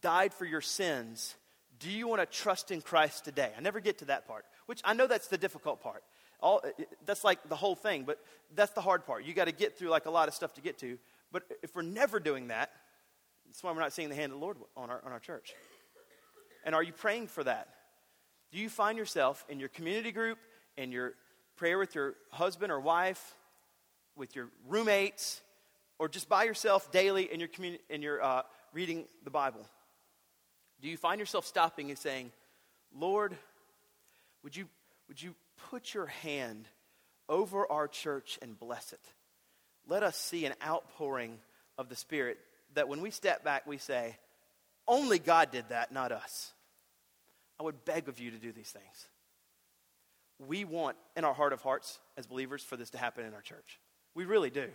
[0.00, 1.34] died for your sins.
[1.78, 3.50] Do you want to trust in Christ today?
[3.56, 6.02] I never get to that part, which I know that's the difficult part.
[6.44, 6.62] All,
[7.06, 8.18] that's like the whole thing, but
[8.54, 9.24] that's the hard part.
[9.24, 10.98] You got to get through like a lot of stuff to get to.
[11.32, 12.70] But if we're never doing that,
[13.46, 15.54] that's why we're not seeing the hand of the Lord on our, on our church.
[16.66, 17.68] And are you praying for that?
[18.52, 20.36] Do you find yourself in your community group,
[20.76, 21.14] in your
[21.56, 23.34] prayer with your husband or wife,
[24.14, 25.40] with your roommates,
[25.98, 28.42] or just by yourself daily in your, communi- in your uh,
[28.74, 29.66] reading the Bible?
[30.82, 32.32] Do you find yourself stopping and saying,
[32.94, 33.34] Lord,
[34.42, 34.66] would you,
[35.08, 35.34] would you
[35.70, 36.68] put your hand
[37.28, 39.00] over our church and bless it?
[39.88, 41.38] let us see an outpouring
[41.78, 42.38] of the Spirit
[42.74, 44.16] that when we step back, we say,
[44.86, 46.52] only God did that, not us.
[47.58, 49.08] I would beg of you to do these things.
[50.38, 53.40] We want, in our heart of hearts, as believers, for this to happen in our
[53.40, 53.78] church.
[54.14, 54.68] We really do.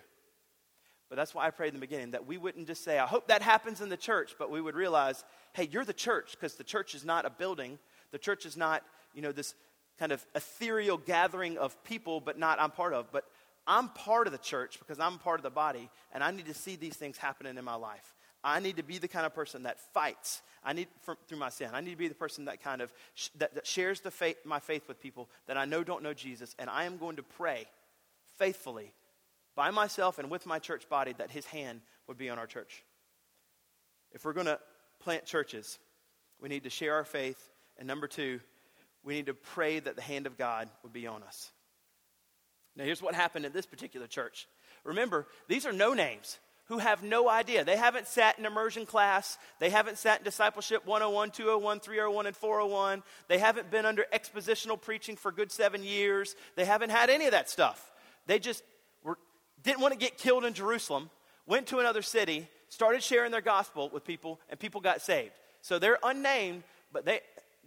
[1.09, 3.27] But that's why I prayed in the beginning that we wouldn't just say, I hope
[3.27, 5.23] that happens in the church, but we would realize,
[5.53, 7.79] hey, you're the church, because the church is not a building.
[8.11, 9.55] The church is not, you know, this
[9.99, 13.11] kind of ethereal gathering of people, but not I'm part of.
[13.11, 13.25] But
[13.67, 16.53] I'm part of the church because I'm part of the body, and I need to
[16.53, 18.15] see these things happening in my life.
[18.43, 20.41] I need to be the kind of person that fights.
[20.63, 21.69] I need for, through my sin.
[21.73, 24.37] I need to be the person that kind of sh- that, that, shares the faith,
[24.45, 27.23] my faith with people that I know don't know Jesus, and I am going to
[27.23, 27.67] pray
[28.37, 28.93] faithfully
[29.55, 32.83] by myself and with my church body that His hand would be on our church.
[34.13, 34.59] If we're going to
[34.99, 35.77] plant churches,
[36.41, 37.49] we need to share our faith.
[37.77, 38.39] And number two,
[39.03, 41.51] we need to pray that the hand of God would be on us.
[42.75, 44.47] Now, here's what happened in this particular church.
[44.83, 47.65] Remember, these are no names who have no idea.
[47.65, 49.37] They haven't sat in immersion class.
[49.59, 53.03] They haven't sat in discipleship 101, 201, 301, and 401.
[53.27, 56.35] They haven't been under expositional preaching for good seven years.
[56.55, 57.91] They haven't had any of that stuff.
[58.27, 58.63] They just
[59.03, 59.17] were,
[59.63, 61.09] didn't want to get killed in Jerusalem,
[61.47, 65.33] went to another city, started sharing their gospel with people, and people got saved.
[65.61, 67.21] So they're unnamed, but they,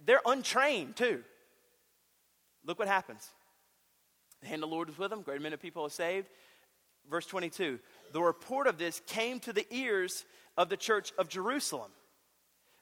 [0.05, 1.23] they're untrained too.
[2.65, 3.27] Look what happens.
[4.41, 6.27] The hand of the Lord was with them, great many people are saved.
[7.09, 7.79] Verse 22
[8.11, 10.25] The report of this came to the ears
[10.57, 11.91] of the church of Jerusalem,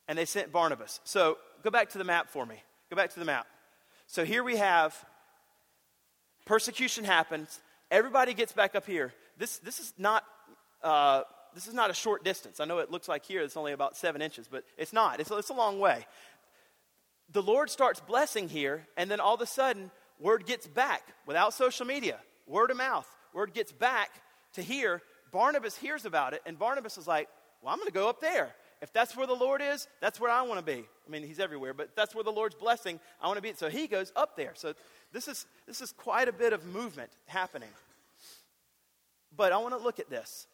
[0.07, 0.99] and they sent Barnabas.
[1.03, 2.61] So go back to the map for me.
[2.89, 3.47] Go back to the map.
[4.07, 4.93] So here we have
[6.45, 7.59] persecution happens.
[7.89, 9.13] Everybody gets back up here.
[9.37, 10.23] This, this is not.
[10.83, 12.59] Uh, this is not a short distance.
[12.61, 15.19] I know it looks like here it's only about seven inches, but it's not.
[15.19, 16.05] It's, it's a long way.
[17.31, 21.53] The Lord starts blessing here, and then all of a sudden, word gets back without
[21.53, 24.09] social media, word of mouth word gets back
[24.53, 27.29] to here, Barnabas hears about it, and Barnabas is like,
[27.61, 28.49] Well, I'm going to go up there.
[28.81, 30.83] If that's where the Lord is, that's where I want to be.
[31.07, 33.53] I mean, he's everywhere, but that's where the Lord's blessing, I want to be.
[33.53, 34.53] So he goes up there.
[34.55, 34.73] So
[35.13, 37.69] this is, this is quite a bit of movement happening.
[39.35, 40.47] But I want to look at this.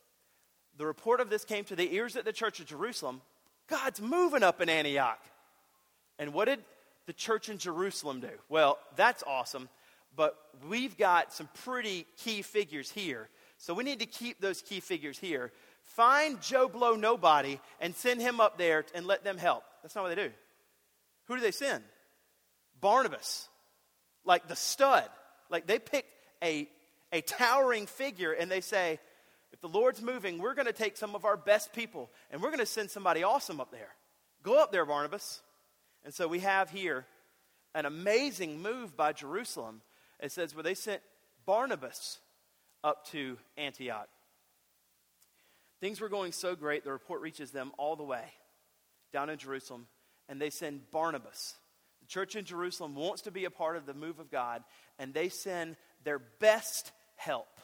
[0.77, 3.21] The report of this came to the ears of the church of Jerusalem.
[3.67, 5.19] God's moving up in Antioch.
[6.19, 6.59] And what did
[7.05, 8.29] the church in Jerusalem do?
[8.49, 9.69] Well, that's awesome
[10.17, 10.35] but
[10.67, 13.29] we've got some pretty key figures here.
[13.59, 15.53] So we need to keep those key figures here.
[15.83, 19.63] Find Joe Blow Nobody and send him up there and let them help.
[19.81, 20.31] That's not what they do.
[21.27, 21.83] Who do they send?
[22.81, 23.47] Barnabas.
[24.25, 25.07] Like the stud.
[25.49, 26.05] Like they pick
[26.43, 26.67] a,
[27.13, 28.99] a towering figure and they say,
[29.53, 32.49] if the Lord's moving, we're going to take some of our best people and we're
[32.49, 33.93] going to send somebody awesome up there.
[34.43, 35.41] Go up there, Barnabas.
[36.07, 37.05] And so we have here
[37.75, 39.81] an amazing move by Jerusalem
[40.21, 41.01] it says, where they sent
[41.45, 42.19] Barnabas
[42.81, 44.07] up to Antioch.
[45.81, 48.23] Things were going so great, the report reaches them all the way
[49.11, 49.87] down in Jerusalem,
[50.29, 51.55] and they send Barnabas.
[51.99, 54.63] The church in Jerusalem wants to be a part of the move of God,
[54.97, 57.59] and they send their best help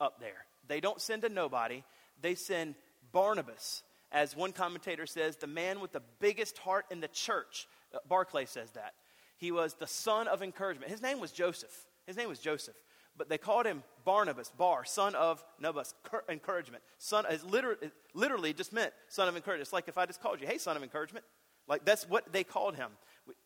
[0.00, 0.46] up there.
[0.66, 1.84] They don't send a nobody,
[2.22, 2.74] they send
[3.12, 3.82] Barnabas.
[4.12, 7.68] As one commentator says, the man with the biggest heart in the church.
[7.94, 8.94] Uh, Barclay says that.
[9.36, 10.90] He was the son of encouragement.
[10.90, 11.86] His name was Joseph.
[12.06, 12.76] His name was Joseph.
[13.16, 15.94] But they called him Barnabas, Bar, son of Nobus,
[16.28, 16.82] encouragement.
[16.98, 19.62] Son is literally, literally just meant son of encouragement.
[19.62, 21.24] It's like if I just called you, hey, son of encouragement.
[21.68, 22.90] Like that's what they called him.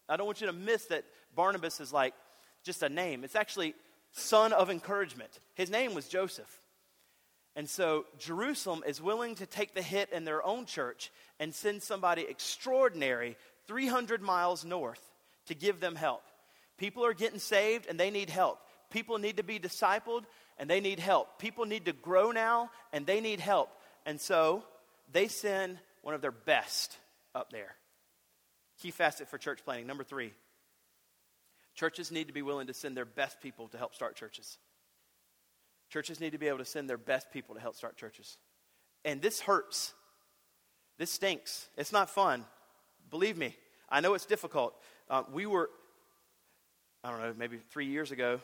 [0.08, 2.14] I don't want you to miss that Barnabas is like
[2.62, 3.24] just a name.
[3.24, 3.74] It's actually
[4.12, 5.38] son of encouragement.
[5.54, 6.60] His name was Joseph.
[7.56, 11.82] And so Jerusalem is willing to take the hit in their own church and send
[11.82, 13.36] somebody extraordinary
[13.66, 15.00] 300 miles north
[15.46, 16.22] to give them help.
[16.78, 18.58] People are getting saved and they need help.
[18.90, 20.24] People need to be discipled
[20.58, 21.38] and they need help.
[21.38, 23.70] People need to grow now and they need help.
[24.04, 24.64] And so
[25.12, 26.96] they send one of their best
[27.34, 27.74] up there.
[28.80, 29.86] Key facet for church planting.
[29.86, 30.32] Number three
[31.74, 34.58] churches need to be willing to send their best people to help start churches.
[35.94, 38.36] Churches need to be able to send their best people to help start churches.
[39.04, 39.94] And this hurts.
[40.98, 41.68] This stinks.
[41.76, 42.44] It's not fun.
[43.10, 43.54] Believe me,
[43.88, 44.74] I know it's difficult.
[45.08, 45.70] Uh, we were,
[47.04, 48.40] I don't know, maybe three years ago,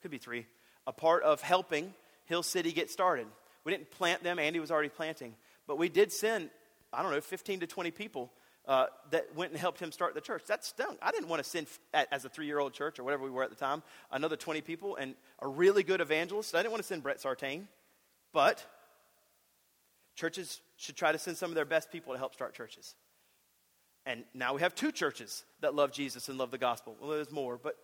[0.00, 0.46] could be three,
[0.86, 1.92] a part of helping
[2.24, 3.26] Hill City get started.
[3.64, 5.34] We didn't plant them, Andy was already planting,
[5.66, 6.48] but we did send,
[6.90, 8.32] I don't know, 15 to 20 people
[8.66, 10.44] uh, that went and helped him start the church.
[10.46, 10.98] That stunk.
[11.02, 13.42] I didn't want to send, as a three year old church or whatever we were
[13.42, 16.54] at the time, another 20 people and a really good evangelist.
[16.54, 17.68] I didn't want to send Brett Sartain,
[18.32, 18.64] but
[20.14, 22.94] churches should try to send some of their best people to help start churches.
[24.06, 26.96] And now we have two churches that love Jesus and love the gospel.
[27.00, 27.76] Well, there's more, but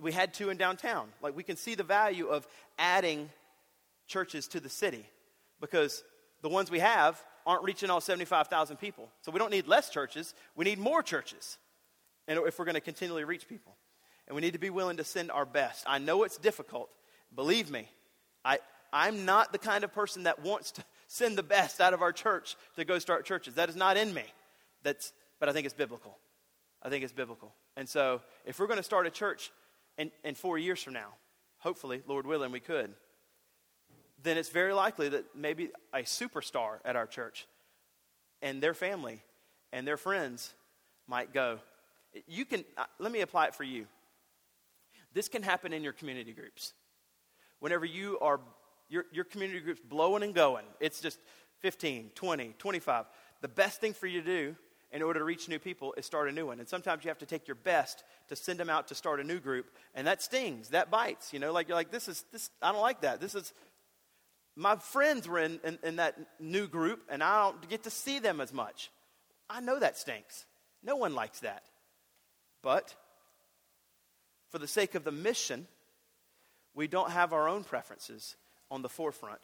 [0.00, 1.08] we had two in downtown.
[1.22, 2.46] Like we can see the value of
[2.78, 3.30] adding
[4.06, 5.06] churches to the city
[5.60, 6.02] because
[6.42, 9.08] the ones we have aren't reaching all 75,000 people.
[9.22, 11.56] So we don't need less churches, we need more churches.
[12.28, 13.74] And if we're going to continually reach people.
[14.26, 15.84] And we need to be willing to send our best.
[15.86, 16.90] I know it's difficult.
[17.34, 17.88] Believe me,
[18.44, 18.58] I,
[18.92, 22.12] I'm not the kind of person that wants to send the best out of our
[22.12, 23.54] church to go start churches.
[23.54, 24.24] That is not in me.
[24.82, 26.18] That's but I think it's biblical.
[26.82, 27.54] I think it's biblical.
[27.76, 29.50] And so, if we're going to start a church
[29.96, 31.14] in, in four years from now,
[31.58, 32.92] hopefully, Lord willing, we could,
[34.22, 37.46] then it's very likely that maybe a superstar at our church
[38.42, 39.22] and their family
[39.72, 40.52] and their friends
[41.06, 41.58] might go.
[42.26, 43.86] You can, uh, let me apply it for you.
[45.12, 46.74] This can happen in your community groups.
[47.60, 48.40] Whenever you are,
[48.88, 51.18] your, your community group's blowing and going, it's just
[51.60, 53.04] 15, 20, 25.
[53.40, 54.56] The best thing for you to do
[54.90, 56.60] in order to reach new people is start a new one.
[56.60, 59.24] And sometimes you have to take your best to send them out to start a
[59.24, 61.32] new group, and that stings, that bites.
[61.32, 62.50] You know, like you're like, this is this.
[62.62, 63.20] I don't like that.
[63.20, 63.52] This is
[64.58, 68.18] my friends were in, in, in that new group, and I don't get to see
[68.18, 68.90] them as much.
[69.48, 70.46] I know that stinks.
[70.82, 71.62] No one likes that.
[72.60, 72.94] But
[74.50, 75.68] for the sake of the mission,
[76.74, 78.34] we don't have our own preferences
[78.68, 79.40] on the forefront.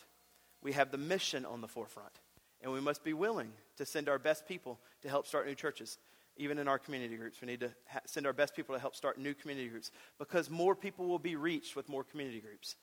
[0.63, 2.21] We have the mission on the forefront.
[2.61, 5.99] And we must be willing to send our best people to help start new churches.
[6.37, 8.97] Even in our community groups, we need to ha- send our best people to help
[8.97, 12.75] start new community groups because more people will be reached with more community groups.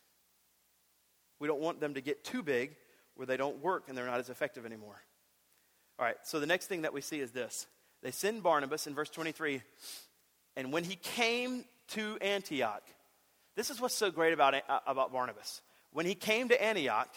[1.42, 2.76] We don't want them to get too big
[3.16, 5.02] where they don't work and they're not as effective anymore.
[5.98, 7.66] All right, so the next thing that we see is this.
[8.04, 9.64] They send Barnabas in verse 23,
[10.56, 12.84] and when he came to Antioch,
[13.56, 15.64] this is what's so great about, uh, about Barnabas.
[15.92, 17.10] When he came to Antioch,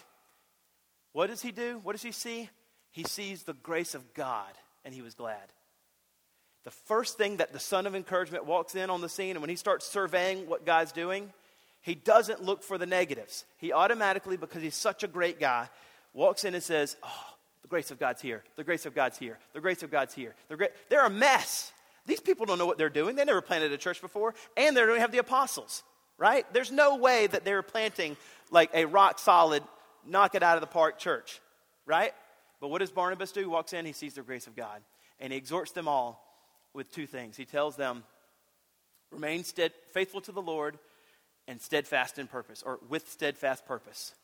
[1.12, 1.80] what does he do?
[1.82, 2.48] What does he see?
[2.92, 4.52] He sees the grace of God,
[4.86, 5.52] and he was glad.
[6.64, 9.50] The first thing that the son of encouragement walks in on the scene, and when
[9.50, 11.30] he starts surveying what God's doing,
[11.84, 13.44] he doesn't look for the negatives.
[13.58, 15.68] He automatically, because he's such a great guy,
[16.14, 17.26] walks in and says, Oh,
[17.60, 18.42] the grace of God's here.
[18.56, 19.38] The grace of God's here.
[19.52, 20.34] The grace of God's here.
[20.48, 21.74] They're, they're a mess.
[22.06, 23.16] These people don't know what they're doing.
[23.16, 25.82] They never planted a church before, and they don't have the apostles,
[26.16, 26.50] right?
[26.54, 28.16] There's no way that they're planting
[28.50, 29.62] like a rock solid,
[30.06, 31.38] knock it out of the park church,
[31.84, 32.14] right?
[32.62, 33.40] But what does Barnabas do?
[33.40, 34.80] He walks in, he sees the grace of God,
[35.20, 36.24] and he exhorts them all
[36.72, 37.36] with two things.
[37.36, 38.04] He tells them,
[39.10, 39.44] remain
[39.92, 40.78] faithful to the Lord
[41.46, 44.14] and steadfast in purpose, or with steadfast purpose.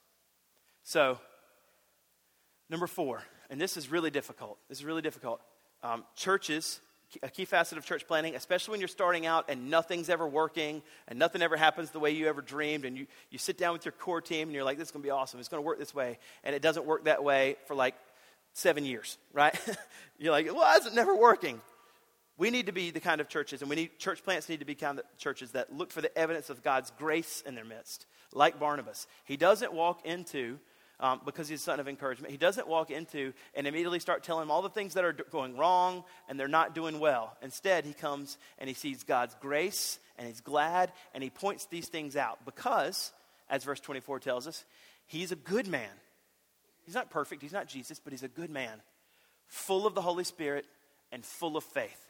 [0.82, 1.18] So,
[2.68, 4.58] number four, and this is really difficult.
[4.68, 5.40] This is really difficult.
[5.82, 6.80] Um, churches
[7.22, 10.82] a key facet of church planting, especially when you're starting out and nothing's ever working
[11.08, 12.84] and nothing ever happens the way you ever dreamed.
[12.84, 15.02] And you, you sit down with your core team and you're like, this is going
[15.02, 15.40] to be awesome.
[15.40, 16.18] It's going to work this way.
[16.44, 17.94] And it doesn't work that way for like
[18.52, 19.58] seven years, right?
[20.18, 21.60] you're like, well, it's never working.
[22.40, 24.64] We need to be the kind of churches, and we need church plants need to
[24.64, 28.06] be kind of churches that look for the evidence of God's grace in their midst,
[28.32, 29.06] like Barnabas.
[29.26, 30.58] He doesn't walk into
[31.00, 32.30] um, because he's a son of encouragement.
[32.30, 35.54] He doesn't walk into and immediately start telling him all the things that are going
[35.58, 37.36] wrong and they're not doing well.
[37.42, 41.88] Instead, he comes and he sees God's grace and he's glad and he points these
[41.88, 43.12] things out because,
[43.50, 44.64] as verse 24 tells us,
[45.04, 45.92] he's a good man.
[46.86, 48.80] He's not perfect, he's not Jesus, but he's a good man,
[49.46, 50.64] full of the Holy Spirit
[51.12, 52.06] and full of faith.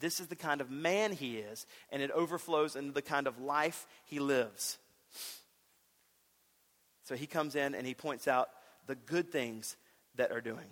[0.00, 3.40] This is the kind of man he is, and it overflows into the kind of
[3.40, 4.78] life he lives.
[7.04, 8.48] So he comes in and he points out
[8.86, 9.76] the good things
[10.16, 10.66] that are doing.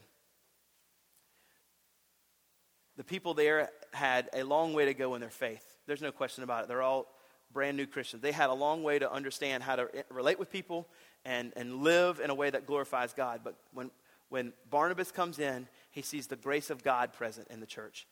[2.96, 5.64] The people there had a long way to go in their faith.
[5.86, 6.68] There's no question about it.
[6.68, 7.06] They're all
[7.52, 8.22] brand new Christians.
[8.22, 10.88] They had a long way to understand how to relate with people
[11.24, 13.40] and, and live in a way that glorifies God.
[13.44, 13.90] But when,
[14.28, 18.06] when Barnabas comes in, he sees the grace of God present in the church.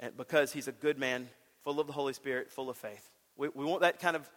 [0.00, 1.28] And because he's a good man,
[1.64, 3.10] full of the Holy Spirit, full of faith.
[3.36, 4.30] We, we want that kind of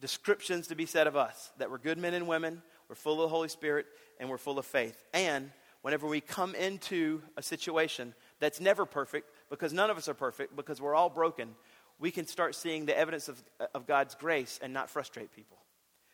[0.00, 3.20] descriptions to be said of us that we're good men and women, we're full of
[3.20, 3.86] the Holy Spirit,
[4.18, 5.02] and we're full of faith.
[5.14, 5.50] And
[5.82, 10.56] whenever we come into a situation that's never perfect, because none of us are perfect,
[10.56, 11.54] because we're all broken,
[11.98, 13.42] we can start seeing the evidence of,
[13.74, 15.58] of God's grace and not frustrate people.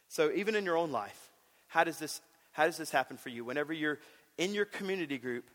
[0.08, 1.30] So, even in your own life,
[1.68, 2.20] how does, this,
[2.52, 3.44] how does this happen for you?
[3.44, 3.98] Whenever you're
[4.36, 5.48] in your community group,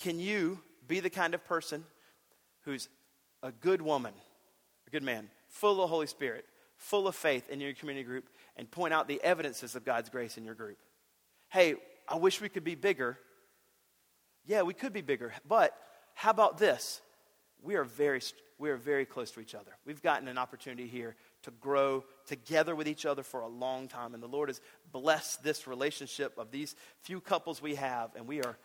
[0.00, 1.84] can you be the kind of person
[2.68, 2.90] who's
[3.42, 4.12] a good woman,
[4.86, 6.44] a good man, full of the Holy Spirit,
[6.76, 10.36] full of faith in your community group and point out the evidences of God's grace
[10.36, 10.76] in your group.
[11.48, 11.76] Hey,
[12.06, 13.18] I wish we could be bigger.
[14.44, 15.74] Yeah, we could be bigger, but
[16.12, 17.00] how about this?
[17.62, 18.20] We are very
[18.58, 19.70] we are very close to each other.
[19.86, 24.14] We've gotten an opportunity here to grow together with each other for a long time
[24.14, 24.60] and the Lord has
[24.92, 28.58] blessed this relationship of these few couples we have and we are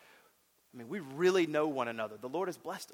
[0.73, 2.15] I mean, we really know one another.
[2.19, 2.91] The Lord has blessed.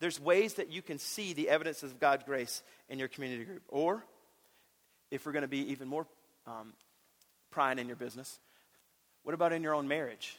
[0.00, 3.62] There's ways that you can see the evidences of God's grace in your community group.
[3.68, 4.04] Or
[5.10, 6.06] if we're going to be even more
[6.46, 6.74] um,
[7.50, 8.38] prying in your business,
[9.22, 10.36] what about in your own marriage?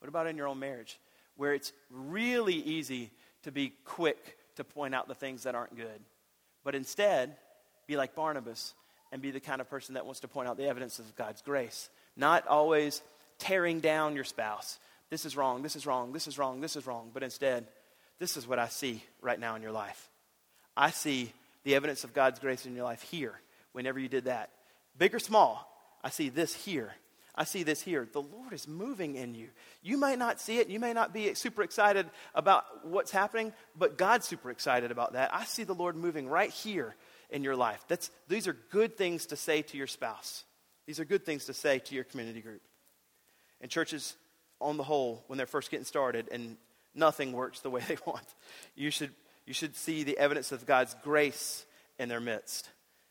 [0.00, 0.98] What about in your own marriage?
[1.36, 3.10] Where it's really easy
[3.44, 6.00] to be quick to point out the things that aren't good.
[6.64, 7.36] But instead,
[7.86, 8.74] be like Barnabas
[9.10, 11.40] and be the kind of person that wants to point out the evidences of God's
[11.40, 11.88] grace.
[12.16, 13.02] Not always
[13.38, 14.78] tearing down your spouse.
[15.10, 17.10] This is wrong, this is wrong, this is wrong, this is wrong.
[17.12, 17.66] But instead,
[18.18, 20.08] this is what I see right now in your life.
[20.76, 21.32] I see
[21.64, 23.40] the evidence of God's grace in your life here
[23.72, 24.50] whenever you did that.
[24.96, 25.66] Big or small,
[26.02, 26.92] I see this here.
[27.34, 28.08] I see this here.
[28.10, 29.48] The Lord is moving in you.
[29.82, 30.68] You might not see it.
[30.68, 35.32] You may not be super excited about what's happening, but God's super excited about that.
[35.32, 36.94] I see the Lord moving right here
[37.30, 37.82] in your life.
[37.88, 40.44] That's, these are good things to say to your spouse.
[40.86, 42.62] These are good things to say to your community group.
[43.60, 44.16] And churches,
[44.60, 46.56] on the whole, when they're first getting started, and
[46.94, 48.26] nothing works the way they want.
[48.74, 49.10] You should,
[49.46, 51.64] you should see the evidence of God's grace
[51.98, 52.68] in their midst.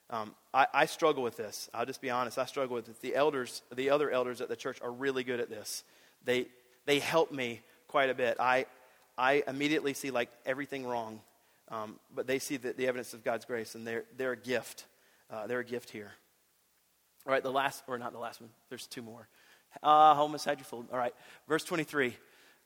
[0.10, 1.70] Um, I, I, struggle with this.
[1.72, 2.40] I'll just be honest.
[2.40, 3.00] I struggle with it.
[3.02, 5.84] The elders, the other elders at the church, are really good at this.
[6.26, 6.48] They
[6.86, 8.38] they help me quite a bit.
[8.40, 8.66] I
[9.16, 11.22] I immediately see like everything wrong,
[11.70, 14.86] um, but they see the, the, evidence of God's grace, and they're they're a gift.
[15.30, 16.12] Uh, they're a gift here.
[17.28, 18.50] All right, the last or not the last one.
[18.70, 19.28] There's two more.
[19.84, 20.86] Uh, homosexual.
[20.92, 21.14] All right,
[21.48, 22.16] verse twenty three.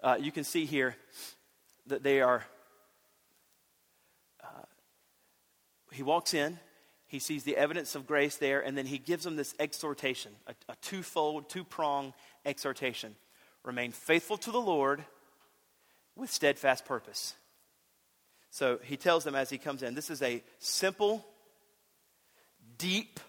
[0.02, 0.96] Uh, you can see here
[1.88, 2.44] that they are.
[4.44, 4.66] Uh,
[5.92, 6.60] he walks in
[7.14, 10.56] he sees the evidence of grace there, and then he gives them this exhortation, a,
[10.68, 12.12] a twofold, two prong
[12.44, 13.16] exhortation.
[13.64, 15.06] Remain faithful to the Lord
[16.16, 17.36] with steadfast purpose.
[18.50, 21.24] So he tells them as he comes in this is a simple,
[22.80, 23.20] deep,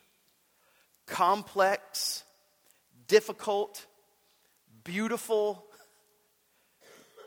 [1.04, 2.23] complex,
[3.08, 3.86] difficult,
[4.82, 5.64] beautiful,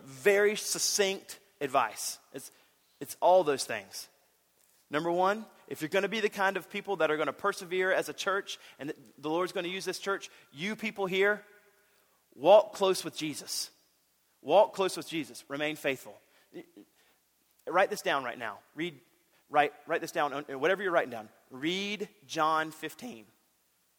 [0.04, 2.20] very succinct advice.
[2.34, 2.52] It's,
[3.00, 4.08] it's all those things.
[4.90, 7.34] Number one, if you're going to be the kind of people that are going to
[7.34, 11.42] persevere as a church and the Lord's going to use this church, you people here,
[12.36, 13.70] walk close with Jesus.
[14.42, 15.44] Walk close with Jesus.
[15.50, 16.16] Remain faithful.
[17.68, 18.60] Write this down right now.
[18.76, 18.98] Read,
[19.50, 21.28] write, write this down, whatever you're writing down.
[21.52, 23.26] Read John 15.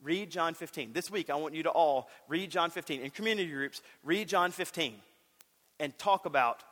[0.02, 0.92] Read John 15.
[0.92, 3.00] This week, I want you to all read John 15.
[3.00, 4.94] In community groups, read John 15
[5.80, 6.62] and talk about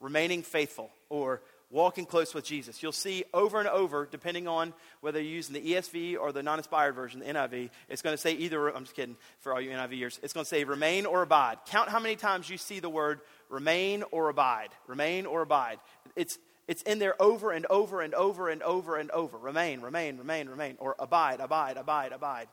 [0.00, 2.82] remaining faithful or walking close with Jesus.
[2.82, 6.58] You'll see over and over, depending on whether you're using the ESV or the non
[6.58, 9.70] inspired version, the NIV, it's going to say either, I'm just kidding for all you
[9.70, 11.58] NIV years, it's going to say remain or abide.
[11.66, 14.70] Count how many times you see the word remain or abide.
[14.86, 15.78] Remain or abide.
[16.16, 19.38] It's, it's in there over and over and over and over and over.
[19.38, 20.76] Remain, remain, remain, remain.
[20.78, 22.48] Or abide, abide, abide, abide.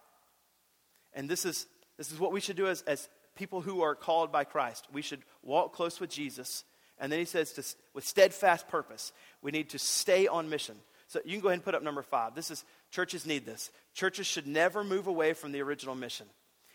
[1.13, 4.31] And this is, this is what we should do as, as people who are called
[4.31, 4.87] by Christ.
[4.91, 6.63] We should walk close with Jesus
[6.99, 10.75] and then he says, to, with steadfast purpose, we need to stay on mission.
[11.07, 12.35] So you can go ahead and put up number five.
[12.35, 13.71] This is, churches need this.
[13.93, 16.25] Churches should never move away from the original mission.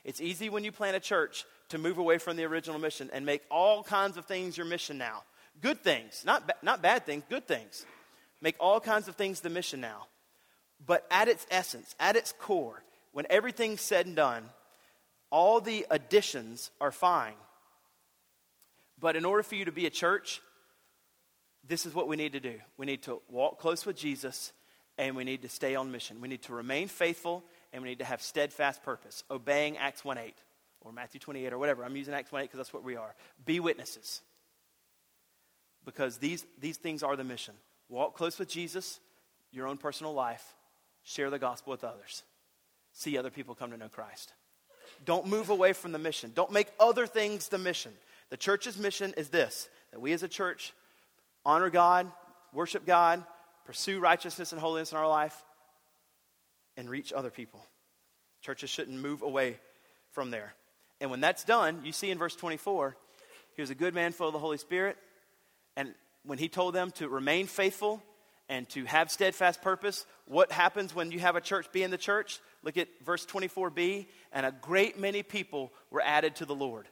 [0.04, 3.26] It's easy when you plant a church to move away from the original mission and
[3.26, 5.22] make all kinds of things your mission now.
[5.60, 7.84] Good things, not, ba- not bad things, good things.
[8.40, 10.06] Make all kinds of things the mission now.
[10.84, 14.44] But at its essence, at its core, when everything's said and done,
[15.30, 17.34] all the additions are fine
[19.02, 20.40] but in order for you to be a church,
[21.66, 22.54] this is what we need to do.
[22.76, 24.52] We need to walk close with Jesus
[24.96, 26.20] and we need to stay on mission.
[26.20, 27.42] We need to remain faithful
[27.72, 30.34] and we need to have steadfast purpose, obeying Acts 1 8
[30.82, 31.84] or Matthew 28 or whatever.
[31.84, 33.12] I'm using Acts 1 8 because that's what we are.
[33.44, 34.20] Be witnesses.
[35.84, 37.54] Because these, these things are the mission.
[37.88, 39.00] Walk close with Jesus,
[39.50, 40.54] your own personal life,
[41.02, 42.22] share the gospel with others,
[42.92, 44.32] see other people come to know Christ.
[45.04, 46.32] Don't move away from the mission.
[46.34, 47.92] Don't make other things the mission.
[48.30, 50.72] The church's mission is this that we as a church
[51.44, 52.10] honor God,
[52.52, 53.22] worship God,
[53.66, 55.36] pursue righteousness and holiness in our life,
[56.76, 57.64] and reach other people.
[58.40, 59.58] Churches shouldn't move away
[60.10, 60.54] from there.
[61.00, 62.96] And when that's done, you see in verse 24,
[63.54, 64.96] he was a good man full of the Holy Spirit.
[65.76, 68.02] And when he told them to remain faithful
[68.48, 71.98] and to have steadfast purpose, what happens when you have a church be in the
[71.98, 72.40] church?
[72.62, 74.06] Look at verse 24b.
[74.32, 76.88] And a great many people were added to the Lord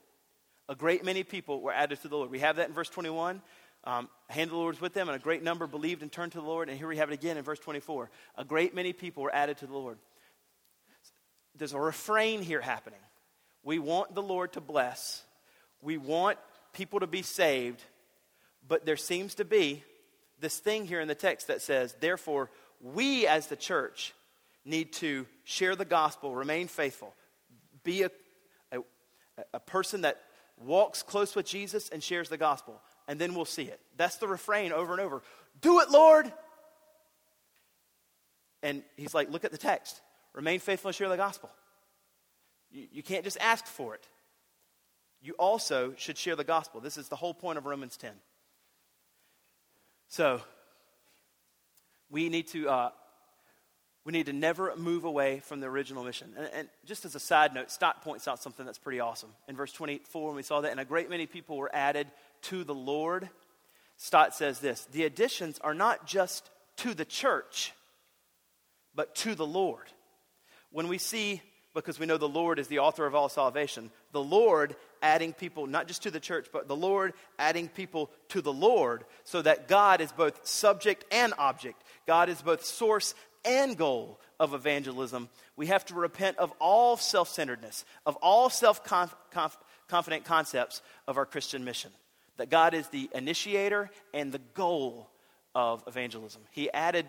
[0.71, 2.31] a great many people were added to the Lord.
[2.31, 3.43] We have that in verse 21.
[3.83, 6.45] Um, hand the Lord with them, and a great number believed and turned to the
[6.45, 6.69] Lord.
[6.69, 8.09] And here we have it again in verse 24.
[8.37, 9.99] A great many people were added to the Lord.
[11.57, 13.01] There's a refrain here happening.
[13.65, 15.25] We want the Lord to bless,
[15.83, 16.39] we want
[16.73, 17.83] people to be saved,
[18.67, 19.83] but there seems to be
[20.39, 22.49] this thing here in the text that says, therefore,
[22.81, 24.15] we as the church
[24.65, 27.15] need to share the gospel, remain faithful,
[27.83, 28.11] be a,
[28.73, 28.79] a,
[29.55, 30.21] a person that
[30.59, 32.81] walks close with Jesus and shares the gospel.
[33.09, 33.81] And then we'll see it.
[33.97, 35.23] That's the refrain over and over.
[35.61, 36.31] Do it, Lord.
[38.63, 40.01] And he's like, look at the text.
[40.35, 41.51] Remain faithful and share the gospel.
[42.71, 44.07] You, you can't just ask for it.
[45.23, 46.81] You also should share the gospel.
[46.81, 48.13] This is the whole point of Romans 10.
[50.09, 50.41] So,
[52.11, 52.91] we need to uh,
[54.05, 56.33] we need to never move away from the original mission.
[56.37, 59.31] And, and, just as a side note, Stott points out something that's pretty awesome.
[59.47, 62.07] In verse 24, when we saw that, and a great many people were added
[62.43, 63.29] to the Lord,
[63.97, 66.49] Stott says this The additions are not just
[66.79, 67.73] to the church,
[68.95, 69.87] but to the Lord.
[70.73, 71.43] When we see,
[71.75, 75.67] because we know the Lord is the author of all salvation, the Lord adding people,
[75.67, 79.69] not just to the church, but the Lord adding people to the Lord, so that
[79.69, 81.83] God is both subject and object.
[82.07, 83.15] God is both source
[83.45, 88.83] and goal of evangelism, we have to repent of all self centeredness, of all self
[88.85, 91.91] confident concepts of our Christian mission.
[92.37, 95.11] that God is the initiator and the goal
[95.55, 96.43] of evangelism.
[96.53, 97.07] He added,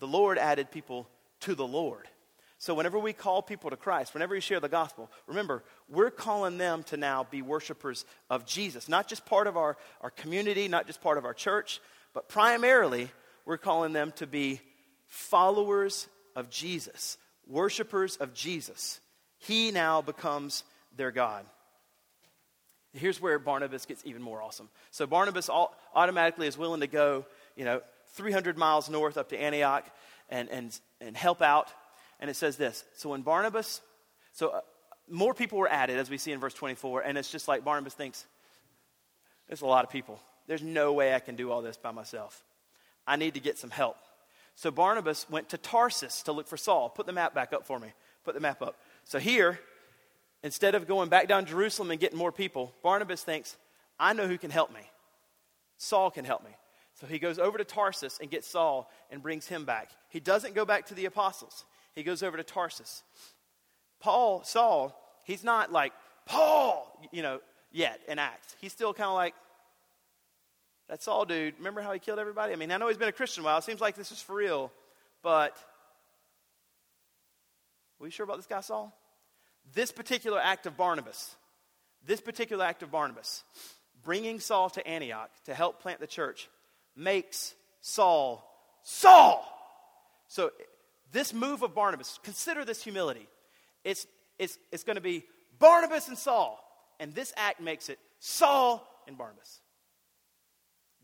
[0.00, 1.08] the Lord added people
[1.40, 2.08] to the Lord.
[2.58, 6.58] So whenever we call people to Christ, whenever we share the gospel, remember, we're calling
[6.58, 8.88] them to now be worshipers of Jesus.
[8.88, 11.80] Not just part of our, our community, not just part of our church,
[12.14, 13.10] but primarily
[13.46, 14.60] we're calling them to be
[15.12, 19.00] followers of Jesus, worshipers of Jesus.
[19.38, 20.64] He now becomes
[20.96, 21.44] their God.
[22.94, 24.68] Here's where Barnabas gets even more awesome.
[24.90, 25.50] So Barnabas
[25.94, 27.80] automatically is willing to go, you know,
[28.14, 29.84] 300 miles north up to Antioch
[30.28, 31.72] and, and, and help out
[32.22, 33.82] and it says this So when Barnabas,
[34.32, 34.60] so uh,
[35.10, 37.92] more people were added, as we see in verse 24, and it's just like Barnabas
[37.92, 38.24] thinks,
[39.48, 40.18] there's a lot of people.
[40.46, 42.42] There's no way I can do all this by myself.
[43.06, 43.96] I need to get some help.
[44.54, 46.88] So Barnabas went to Tarsus to look for Saul.
[46.88, 47.88] Put the map back up for me.
[48.24, 48.76] Put the map up.
[49.04, 49.58] So here,
[50.42, 53.56] instead of going back down Jerusalem and getting more people, Barnabas thinks,
[53.98, 54.82] I know who can help me.
[55.78, 56.50] Saul can help me.
[57.00, 59.90] So he goes over to Tarsus and gets Saul and brings him back.
[60.10, 63.02] He doesn't go back to the apostles he goes over to Tarsus.
[64.00, 65.92] Paul, Saul, he's not like,
[66.26, 67.40] Paul, you know,
[67.70, 68.56] yet in Acts.
[68.60, 69.34] He's still kind of like,
[70.92, 71.54] that's Saul, dude.
[71.56, 72.52] Remember how he killed everybody?
[72.52, 73.56] I mean, I know he's been a Christian a while.
[73.56, 74.70] It seems like this is for real.
[75.22, 75.56] But,
[77.98, 78.94] are you sure about this guy, Saul?
[79.72, 81.34] This particular act of Barnabas,
[82.04, 83.42] this particular act of Barnabas,
[84.04, 86.50] bringing Saul to Antioch to help plant the church,
[86.94, 88.46] makes Saul
[88.82, 89.48] Saul.
[90.28, 90.50] So
[91.10, 93.26] this move of Barnabas, consider this humility.
[93.82, 94.06] It's,
[94.38, 95.24] it's, it's going to be
[95.58, 96.62] Barnabas and Saul.
[97.00, 99.61] And this act makes it Saul and Barnabas.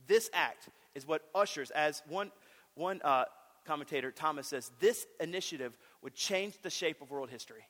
[0.09, 2.33] This act is what ushers, as one,
[2.75, 3.27] one uh,
[3.67, 7.65] commentator, Thomas, says, this initiative would change the shape of world history.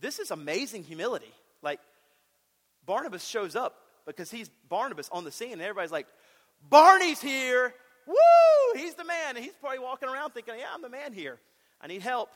[0.00, 1.32] This is amazing humility.
[1.62, 1.80] Like,
[2.84, 6.08] Barnabas shows up because he's Barnabas on the scene, and everybody's like,
[6.68, 7.72] Barney's here.
[8.06, 8.14] Woo!
[8.74, 9.36] He's the man.
[9.36, 11.38] And he's probably walking around thinking, yeah, I'm the man here.
[11.80, 12.30] I need help.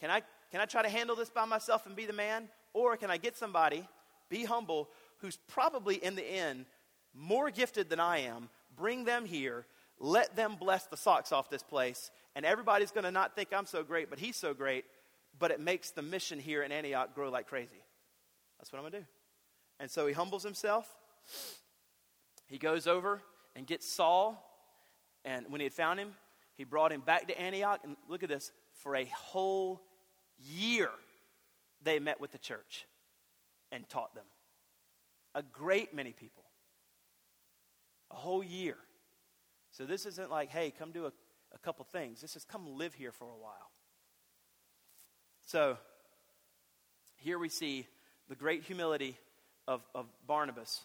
[0.00, 2.48] Can I, can I try to handle this by myself and be the man?
[2.74, 3.86] Or can I get somebody,
[4.28, 4.88] be humble,
[5.18, 6.66] who's probably in the end
[7.14, 9.66] more gifted than I am, bring them here,
[9.98, 13.66] let them bless the socks off this place, and everybody's going to not think I'm
[13.66, 14.84] so great, but he's so great,
[15.38, 17.84] but it makes the mission here in Antioch grow like crazy.
[18.58, 19.06] That's what I'm going to do.
[19.80, 20.88] And so he humbles himself.
[22.46, 23.20] He goes over
[23.56, 24.48] and gets Saul
[25.24, 26.14] and when he had found him,
[26.56, 27.80] he brought him back to Antioch.
[27.84, 29.82] And look at this for a whole
[30.38, 30.90] year,
[31.82, 32.86] they met with the church
[33.70, 34.24] and taught them.
[35.34, 36.41] A great many people.
[38.12, 38.76] A whole year.
[39.72, 41.12] So this isn't like, hey, come do a,
[41.54, 42.20] a couple things.
[42.20, 43.70] This is come live here for a while.
[45.46, 45.78] So
[47.16, 47.86] here we see
[48.28, 49.16] the great humility
[49.66, 50.82] of, of Barnabas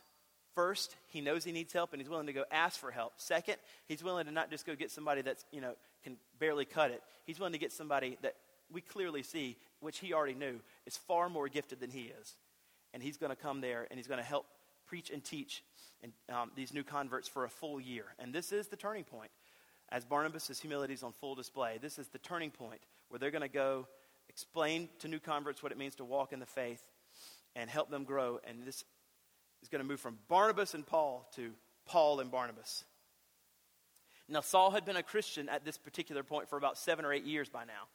[0.58, 3.14] First, he knows he needs help and he's willing to go ask for help.
[3.18, 6.90] Second, he's willing to not just go get somebody that's, you know, can barely cut
[6.90, 7.04] it.
[7.26, 8.34] He's willing to get somebody that
[8.74, 12.34] we clearly see, which he already knew, is far more gifted than he is.
[12.92, 14.48] And he's going to come there and he's going to help
[14.88, 15.64] preach and teach
[16.02, 18.06] and, um, these new converts for a full year.
[18.20, 19.32] And this is the turning point.
[19.90, 23.42] As Barnabas' humility is on full display, this is the turning point where they're going
[23.42, 23.88] to go
[24.30, 26.84] explain to new converts what it means to walk in the faith
[27.56, 28.40] and help them grow.
[28.46, 28.84] And this
[29.62, 31.52] is going to move from Barnabas and Paul to
[31.86, 32.84] Paul and Barnabas.
[34.30, 37.24] Now, Saul had been a Christian at this particular point for about seven or eight
[37.24, 37.88] years by now.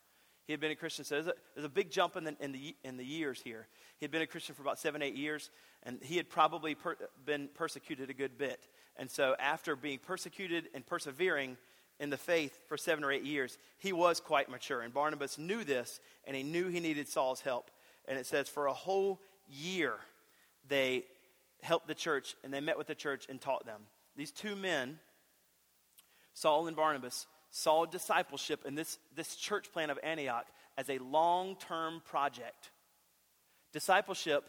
[0.47, 2.76] He had been a Christian, so there's a, a big jump in the, in, the,
[2.82, 3.68] in the years here.
[3.99, 5.51] He had been a Christian for about seven, eight years,
[5.84, 8.66] and he had probably per, been persecuted a good bit.
[8.97, 11.57] And so, after being persecuted and persevering
[12.01, 14.80] in the faith for seven or eight years, he was quite mature.
[14.80, 17.70] And Barnabas knew this, and he knew he needed Saul's help.
[18.07, 19.95] And it says, for a whole year,
[20.68, 21.05] they
[21.62, 23.82] helped the church and they met with the church and taught them.
[24.16, 24.99] These two men,
[26.34, 30.46] Saul and Barnabas, saw discipleship in this, this church plant of Antioch
[30.76, 32.70] as a long term project.
[33.72, 34.44] Discipleship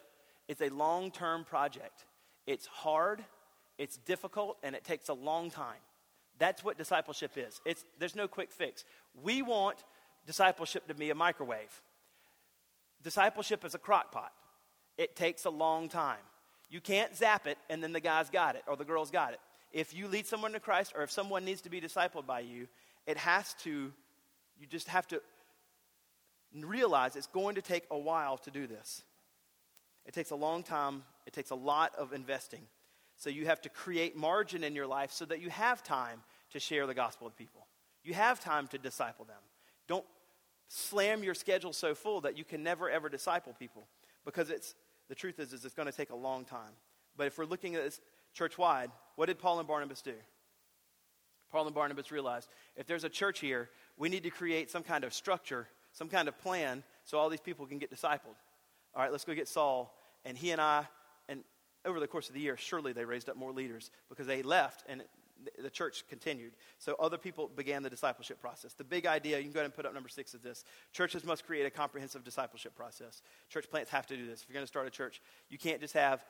[0.47, 2.05] is a long term project.
[2.47, 3.23] It's hard,
[3.77, 5.79] it's difficult, and it takes a long time.
[6.39, 7.61] That's what discipleship is.
[7.65, 8.85] It's, there's no quick fix.
[9.21, 9.83] We want
[10.25, 11.81] discipleship to be a microwave.
[13.03, 14.31] Discipleship is a crock pot.
[14.97, 16.23] It takes a long time.
[16.69, 19.39] You can't zap it and then the guy's got it or the girl's got it.
[19.71, 22.67] If you lead someone to Christ or if someone needs to be discipled by you,
[23.07, 23.91] it has to,
[24.59, 25.21] you just have to
[26.53, 29.03] realize it's going to take a while to do this.
[30.05, 32.61] It takes a long time, it takes a lot of investing.
[33.17, 36.59] So you have to create margin in your life so that you have time to
[36.59, 37.67] share the gospel with people.
[38.03, 39.37] You have time to disciple them.
[39.87, 40.05] Don't
[40.67, 43.87] slam your schedule so full that you can never ever disciple people
[44.25, 44.75] because it's
[45.09, 46.71] the truth is, is it's going to take a long time.
[47.15, 48.01] But if we're looking at this
[48.33, 50.15] church wide, what did Paul and Barnabas do?
[51.53, 55.03] Paul and Barnabas realized if there's a church here, we need to create some kind
[55.03, 58.35] of structure, some kind of plan, so all these people can get discipled.
[58.95, 59.95] All right, let's go get Saul.
[60.25, 60.87] And he and I,
[61.29, 61.43] and
[61.85, 64.83] over the course of the year, surely they raised up more leaders because they left
[64.89, 65.03] and
[65.61, 66.53] the church continued.
[66.79, 68.73] So other people began the discipleship process.
[68.73, 71.23] The big idea, you can go ahead and put up number six, is this churches
[71.23, 73.21] must create a comprehensive discipleship process.
[73.49, 74.41] Church plants have to do this.
[74.41, 76.25] If you're going to start a church, you can't just have,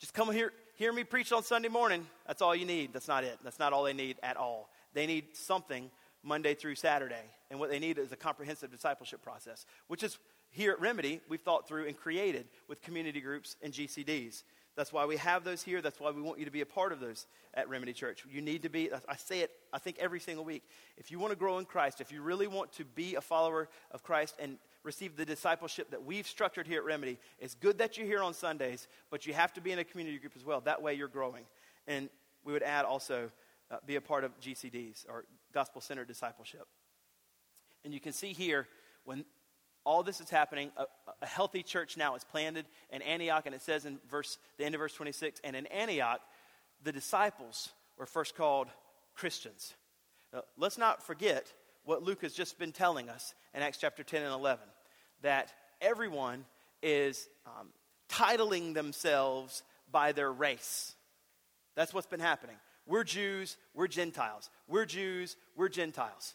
[0.00, 2.06] just come here, hear me preach on Sunday morning.
[2.26, 2.92] That's all you need.
[2.92, 3.38] That's not it.
[3.42, 4.70] That's not all they need at all.
[4.94, 5.90] They need something
[6.22, 7.24] Monday through Saturday.
[7.50, 10.18] And what they need is a comprehensive discipleship process, which is
[10.50, 14.44] here at Remedy, we've thought through and created with community groups and GCDs.
[14.76, 15.82] That's why we have those here.
[15.82, 18.24] That's why we want you to be a part of those at Remedy Church.
[18.30, 20.62] You need to be, I say it, I think, every single week.
[20.96, 23.68] If you want to grow in Christ, if you really want to be a follower
[23.90, 24.58] of Christ and
[24.88, 28.32] receive the discipleship that we've structured here at Remedy, it's good that you're here on
[28.32, 30.62] Sundays, but you have to be in a community group as well.
[30.62, 31.44] That way you're growing.
[31.86, 32.08] And
[32.42, 33.30] we would add also
[33.70, 36.66] uh, be a part of GCDs or gospel centered discipleship.
[37.84, 38.66] And you can see here
[39.04, 39.26] when
[39.84, 40.70] all this is happening.
[40.78, 40.84] A,
[41.20, 44.74] a, healthy church now is planted in Antioch, and it says in verse, the end
[44.74, 46.20] of verse 26, and in Antioch,
[46.82, 47.68] the disciples
[47.98, 48.68] were first called
[49.14, 49.74] Christians.
[50.32, 51.52] Now, let's not forget
[51.84, 54.64] what Luke has just been telling us in Acts chapter 10 and 11
[55.22, 56.44] that everyone
[56.82, 57.68] is um,
[58.08, 60.94] titling themselves by their race.
[61.74, 62.56] That's what's been happening.
[62.86, 64.50] We're Jews, we're Gentiles.
[64.66, 66.34] We're Jews, we're Gentiles.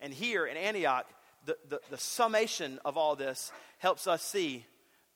[0.00, 1.06] And here in Antioch,
[1.44, 4.64] the, the, the summation of all this helps us see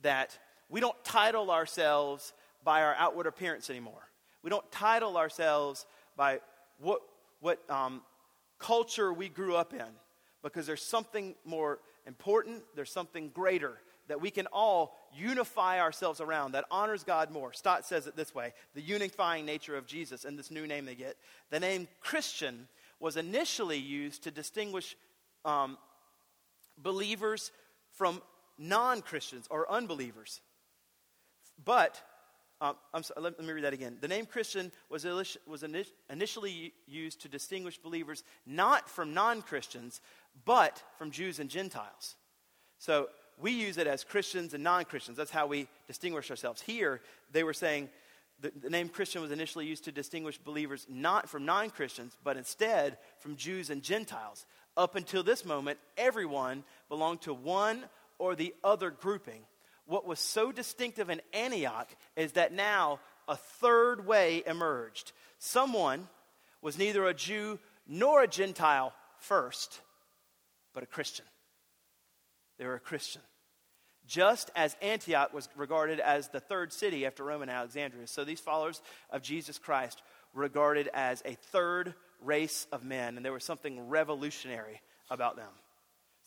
[0.03, 0.39] that
[0.69, 2.33] we don't title ourselves
[2.63, 4.09] by our outward appearance anymore.
[4.43, 5.87] We don't title ourselves
[6.17, 6.41] by
[6.79, 7.01] what,
[7.41, 8.03] what um,
[8.59, 9.87] culture we grew up in
[10.43, 11.79] because there's something more
[12.09, 13.79] important, there's something greater
[14.09, 17.53] that we can all unify ourselves around that honors God more.
[17.53, 20.97] Stott says it this way the unifying nature of Jesus and this new name they
[20.97, 21.17] get.
[21.51, 22.67] The name Christian
[22.99, 24.97] was initially used to distinguish
[25.45, 25.79] um,
[26.77, 27.53] believers
[27.93, 28.23] from
[28.59, 30.41] non Christians or unbelievers.
[31.65, 32.01] But,
[32.61, 33.99] um, sorry, let, let, me read that again.
[34.01, 35.05] The name Christian was,
[35.47, 35.65] was
[36.11, 40.01] initially used to distinguish believers not from non Christians,
[40.45, 42.17] but from Jews and Gentiles.
[42.79, 43.09] So
[43.41, 45.17] we use it as Christians and non Christians.
[45.17, 46.61] That's how we distinguish ourselves.
[46.61, 47.01] Here,
[47.33, 47.89] they were saying
[48.41, 52.37] the, the name Christian was initially used to distinguish believers not from non Christians, but
[52.37, 54.47] instead from Jews and Gentiles.
[54.77, 57.85] Up until this moment, everyone belonged to one
[58.19, 59.43] or the other grouping.
[59.87, 65.13] What was so distinctive in Antioch is that now a third way emerged.
[65.39, 66.09] Someone
[66.63, 69.81] was neither a Jew nor a Gentile first,
[70.79, 71.25] but a Christian.
[72.57, 73.21] They were a Christian.
[74.07, 78.07] Just as Antioch was regarded as the third city after Rome and Alexandria.
[78.07, 80.01] So these followers of Jesus Christ
[80.33, 85.51] were regarded as a third race of men, and there was something revolutionary about them.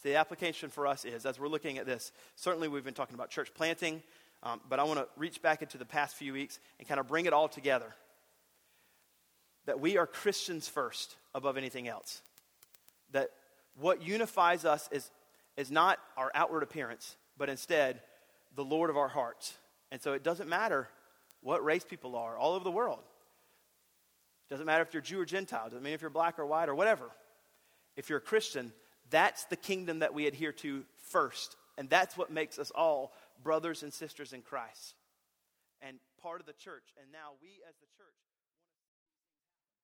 [0.03, 3.15] So the application for us is, as we're looking at this, certainly we've been talking
[3.15, 4.03] about church planting,
[4.43, 7.07] um, but I want to reach back into the past few weeks and kind of
[7.07, 7.95] bring it all together.
[9.65, 12.21] That we are Christians first above anything else.
[13.13, 13.29] That
[13.79, 15.09] what unifies us is,
[15.57, 18.01] is not our outward appearance, but instead
[18.55, 19.53] the Lord of our hearts.
[19.91, 20.87] And so it doesn't matter
[21.41, 22.99] what race people are all over the world.
[24.49, 25.65] It Doesn't matter if you're Jew or Gentile.
[25.65, 27.09] Doesn't mean if you're black or white or whatever.
[27.95, 28.71] If you're a Christian,
[29.09, 31.55] that's the kingdom that we adhere to first.
[31.77, 33.13] And that's what makes us all
[33.43, 34.95] brothers and sisters in Christ
[35.81, 36.93] and part of the church.
[37.01, 39.81] And now we as the church want to see these things happen.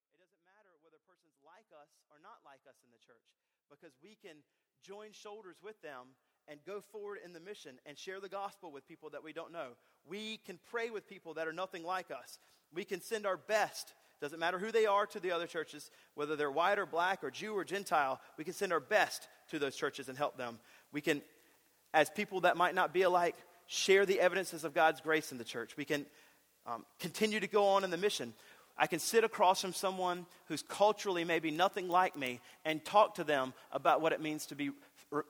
[0.00, 3.02] So it doesn't matter whether a person's like us or not like us in the
[3.04, 3.26] church
[3.70, 4.36] because we can
[4.82, 6.14] join shoulders with them
[6.48, 9.52] and go forward in the mission and share the gospel with people that we don't
[9.52, 9.76] know.
[10.06, 12.38] We can pray with people that are nothing like us.
[12.74, 13.94] We can send our best.
[14.20, 17.30] Doesn't matter who they are to the other churches, whether they're white or black or
[17.30, 20.58] Jew or Gentile, we can send our best to those churches and help them.
[20.92, 21.22] We can,
[21.92, 23.36] as people that might not be alike,
[23.66, 25.76] share the evidences of God's grace in the church.
[25.76, 26.06] We can
[26.66, 28.34] um, continue to go on in the mission.
[28.76, 33.24] I can sit across from someone who's culturally maybe nothing like me and talk to
[33.24, 34.70] them about what it means to be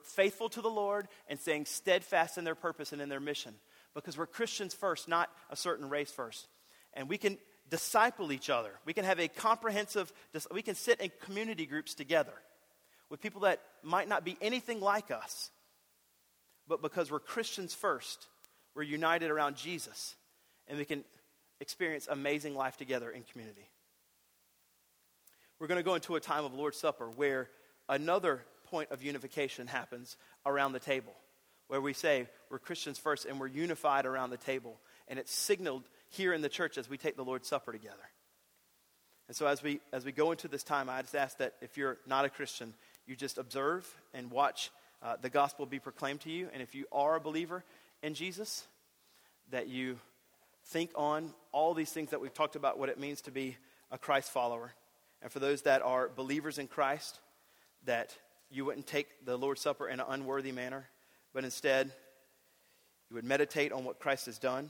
[0.03, 3.53] faithful to the Lord and staying steadfast in their purpose and in their mission.
[3.93, 6.47] Because we're Christians first, not a certain race first.
[6.93, 7.37] And we can
[7.69, 8.71] disciple each other.
[8.85, 10.11] We can have a comprehensive,
[10.51, 12.33] we can sit in community groups together
[13.09, 15.51] with people that might not be anything like us.
[16.67, 18.27] But because we're Christians first,
[18.75, 20.15] we're united around Jesus.
[20.67, 21.03] And we can
[21.63, 23.69] experience amazing life together in community.
[25.59, 27.49] We're going to go into a time of Lord's Supper where
[27.87, 31.13] another point of unification happens around the table,
[31.69, 34.77] where we say we're Christians first and we're unified around the table.
[35.07, 37.95] And it's signaled here in the church as we take the Lord's Supper together.
[39.29, 41.77] And so, as we, as we go into this time, I just ask that if
[41.77, 42.73] you're not a Christian,
[43.07, 44.69] you just observe and watch
[45.01, 46.49] uh, the gospel be proclaimed to you.
[46.51, 47.63] And if you are a believer
[48.01, 48.67] in Jesus,
[49.51, 49.97] that you
[50.65, 53.57] think on all these things that we've talked about, what it means to be
[53.91, 54.73] a Christ follower.
[55.21, 57.19] And for those that are believers in Christ,
[57.85, 58.15] that
[58.49, 60.87] you wouldn't take the Lord's Supper in an unworthy manner,
[61.33, 61.91] but instead
[63.09, 64.69] you would meditate on what Christ has done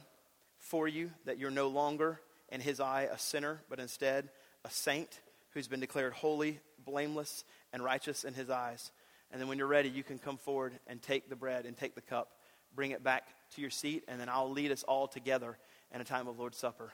[0.58, 2.20] for you, that you're no longer,
[2.50, 4.30] in His eye, a sinner, but instead
[4.64, 5.20] a saint
[5.52, 8.92] who's been declared holy, blameless, and righteous in His eyes.
[9.32, 11.96] And then when you're ready, you can come forward and take the bread and take
[11.96, 12.38] the cup,
[12.76, 13.24] bring it back
[13.56, 15.58] to your seat, and then I'll lead us all together
[15.94, 16.92] in a time of Lord's Supper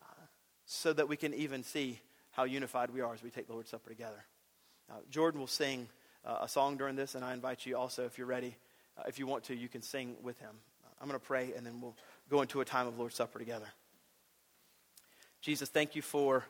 [0.00, 0.26] uh,
[0.66, 3.70] so that we can even see how unified we are as we take the Lord's
[3.70, 4.24] Supper together.
[4.90, 5.88] Uh, Jordan will sing
[6.24, 8.56] uh, a song during this, and I invite you also, if you're ready,
[8.96, 10.54] uh, if you want to, you can sing with him.
[11.00, 11.96] I'm going to pray, and then we'll
[12.28, 13.68] go into a time of Lord's Supper together.
[15.40, 16.44] Jesus, thank you for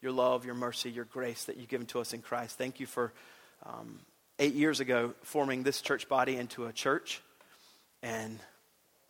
[0.00, 2.56] your love, your mercy, your grace that you've given to us in Christ.
[2.56, 3.12] Thank you for
[3.66, 4.00] um,
[4.38, 7.20] eight years ago forming this church body into a church.
[8.02, 8.38] And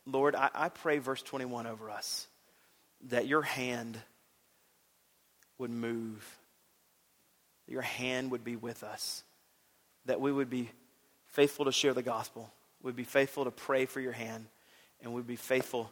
[0.06, 2.26] Lord, I, I pray verse 21 over us
[3.08, 3.98] that your hand
[5.58, 6.38] would move,
[7.66, 9.22] that your hand would be with us,
[10.06, 10.70] that we would be
[11.26, 12.50] faithful to share the gospel,
[12.82, 14.46] would be faithful to pray for your hand,
[15.02, 15.90] and would be faithful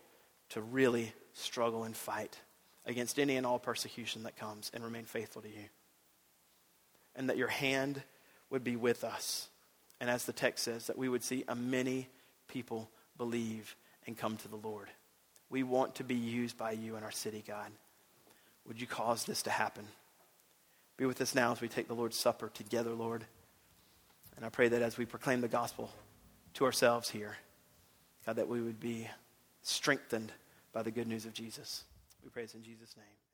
[0.50, 2.38] to really struggle and fight
[2.86, 5.64] against any and all persecution that comes and remain faithful to you.
[7.14, 8.02] And that your hand
[8.50, 9.48] would be with us.
[10.00, 12.08] And as the text says, that we would see a many
[12.48, 13.76] people believe
[14.08, 14.88] and come to the Lord.
[15.50, 17.70] We want to be used by you in our city, God.
[18.66, 19.84] Would you cause this to happen?
[20.96, 23.24] Be with us now as we take the Lord's Supper together, Lord.
[24.36, 25.92] And I pray that as we proclaim the gospel
[26.54, 27.36] to ourselves here,
[28.24, 29.08] God, that we would be
[29.62, 30.32] strengthened
[30.72, 31.84] by the good news of Jesus.
[32.24, 33.27] We praise in Jesus' name.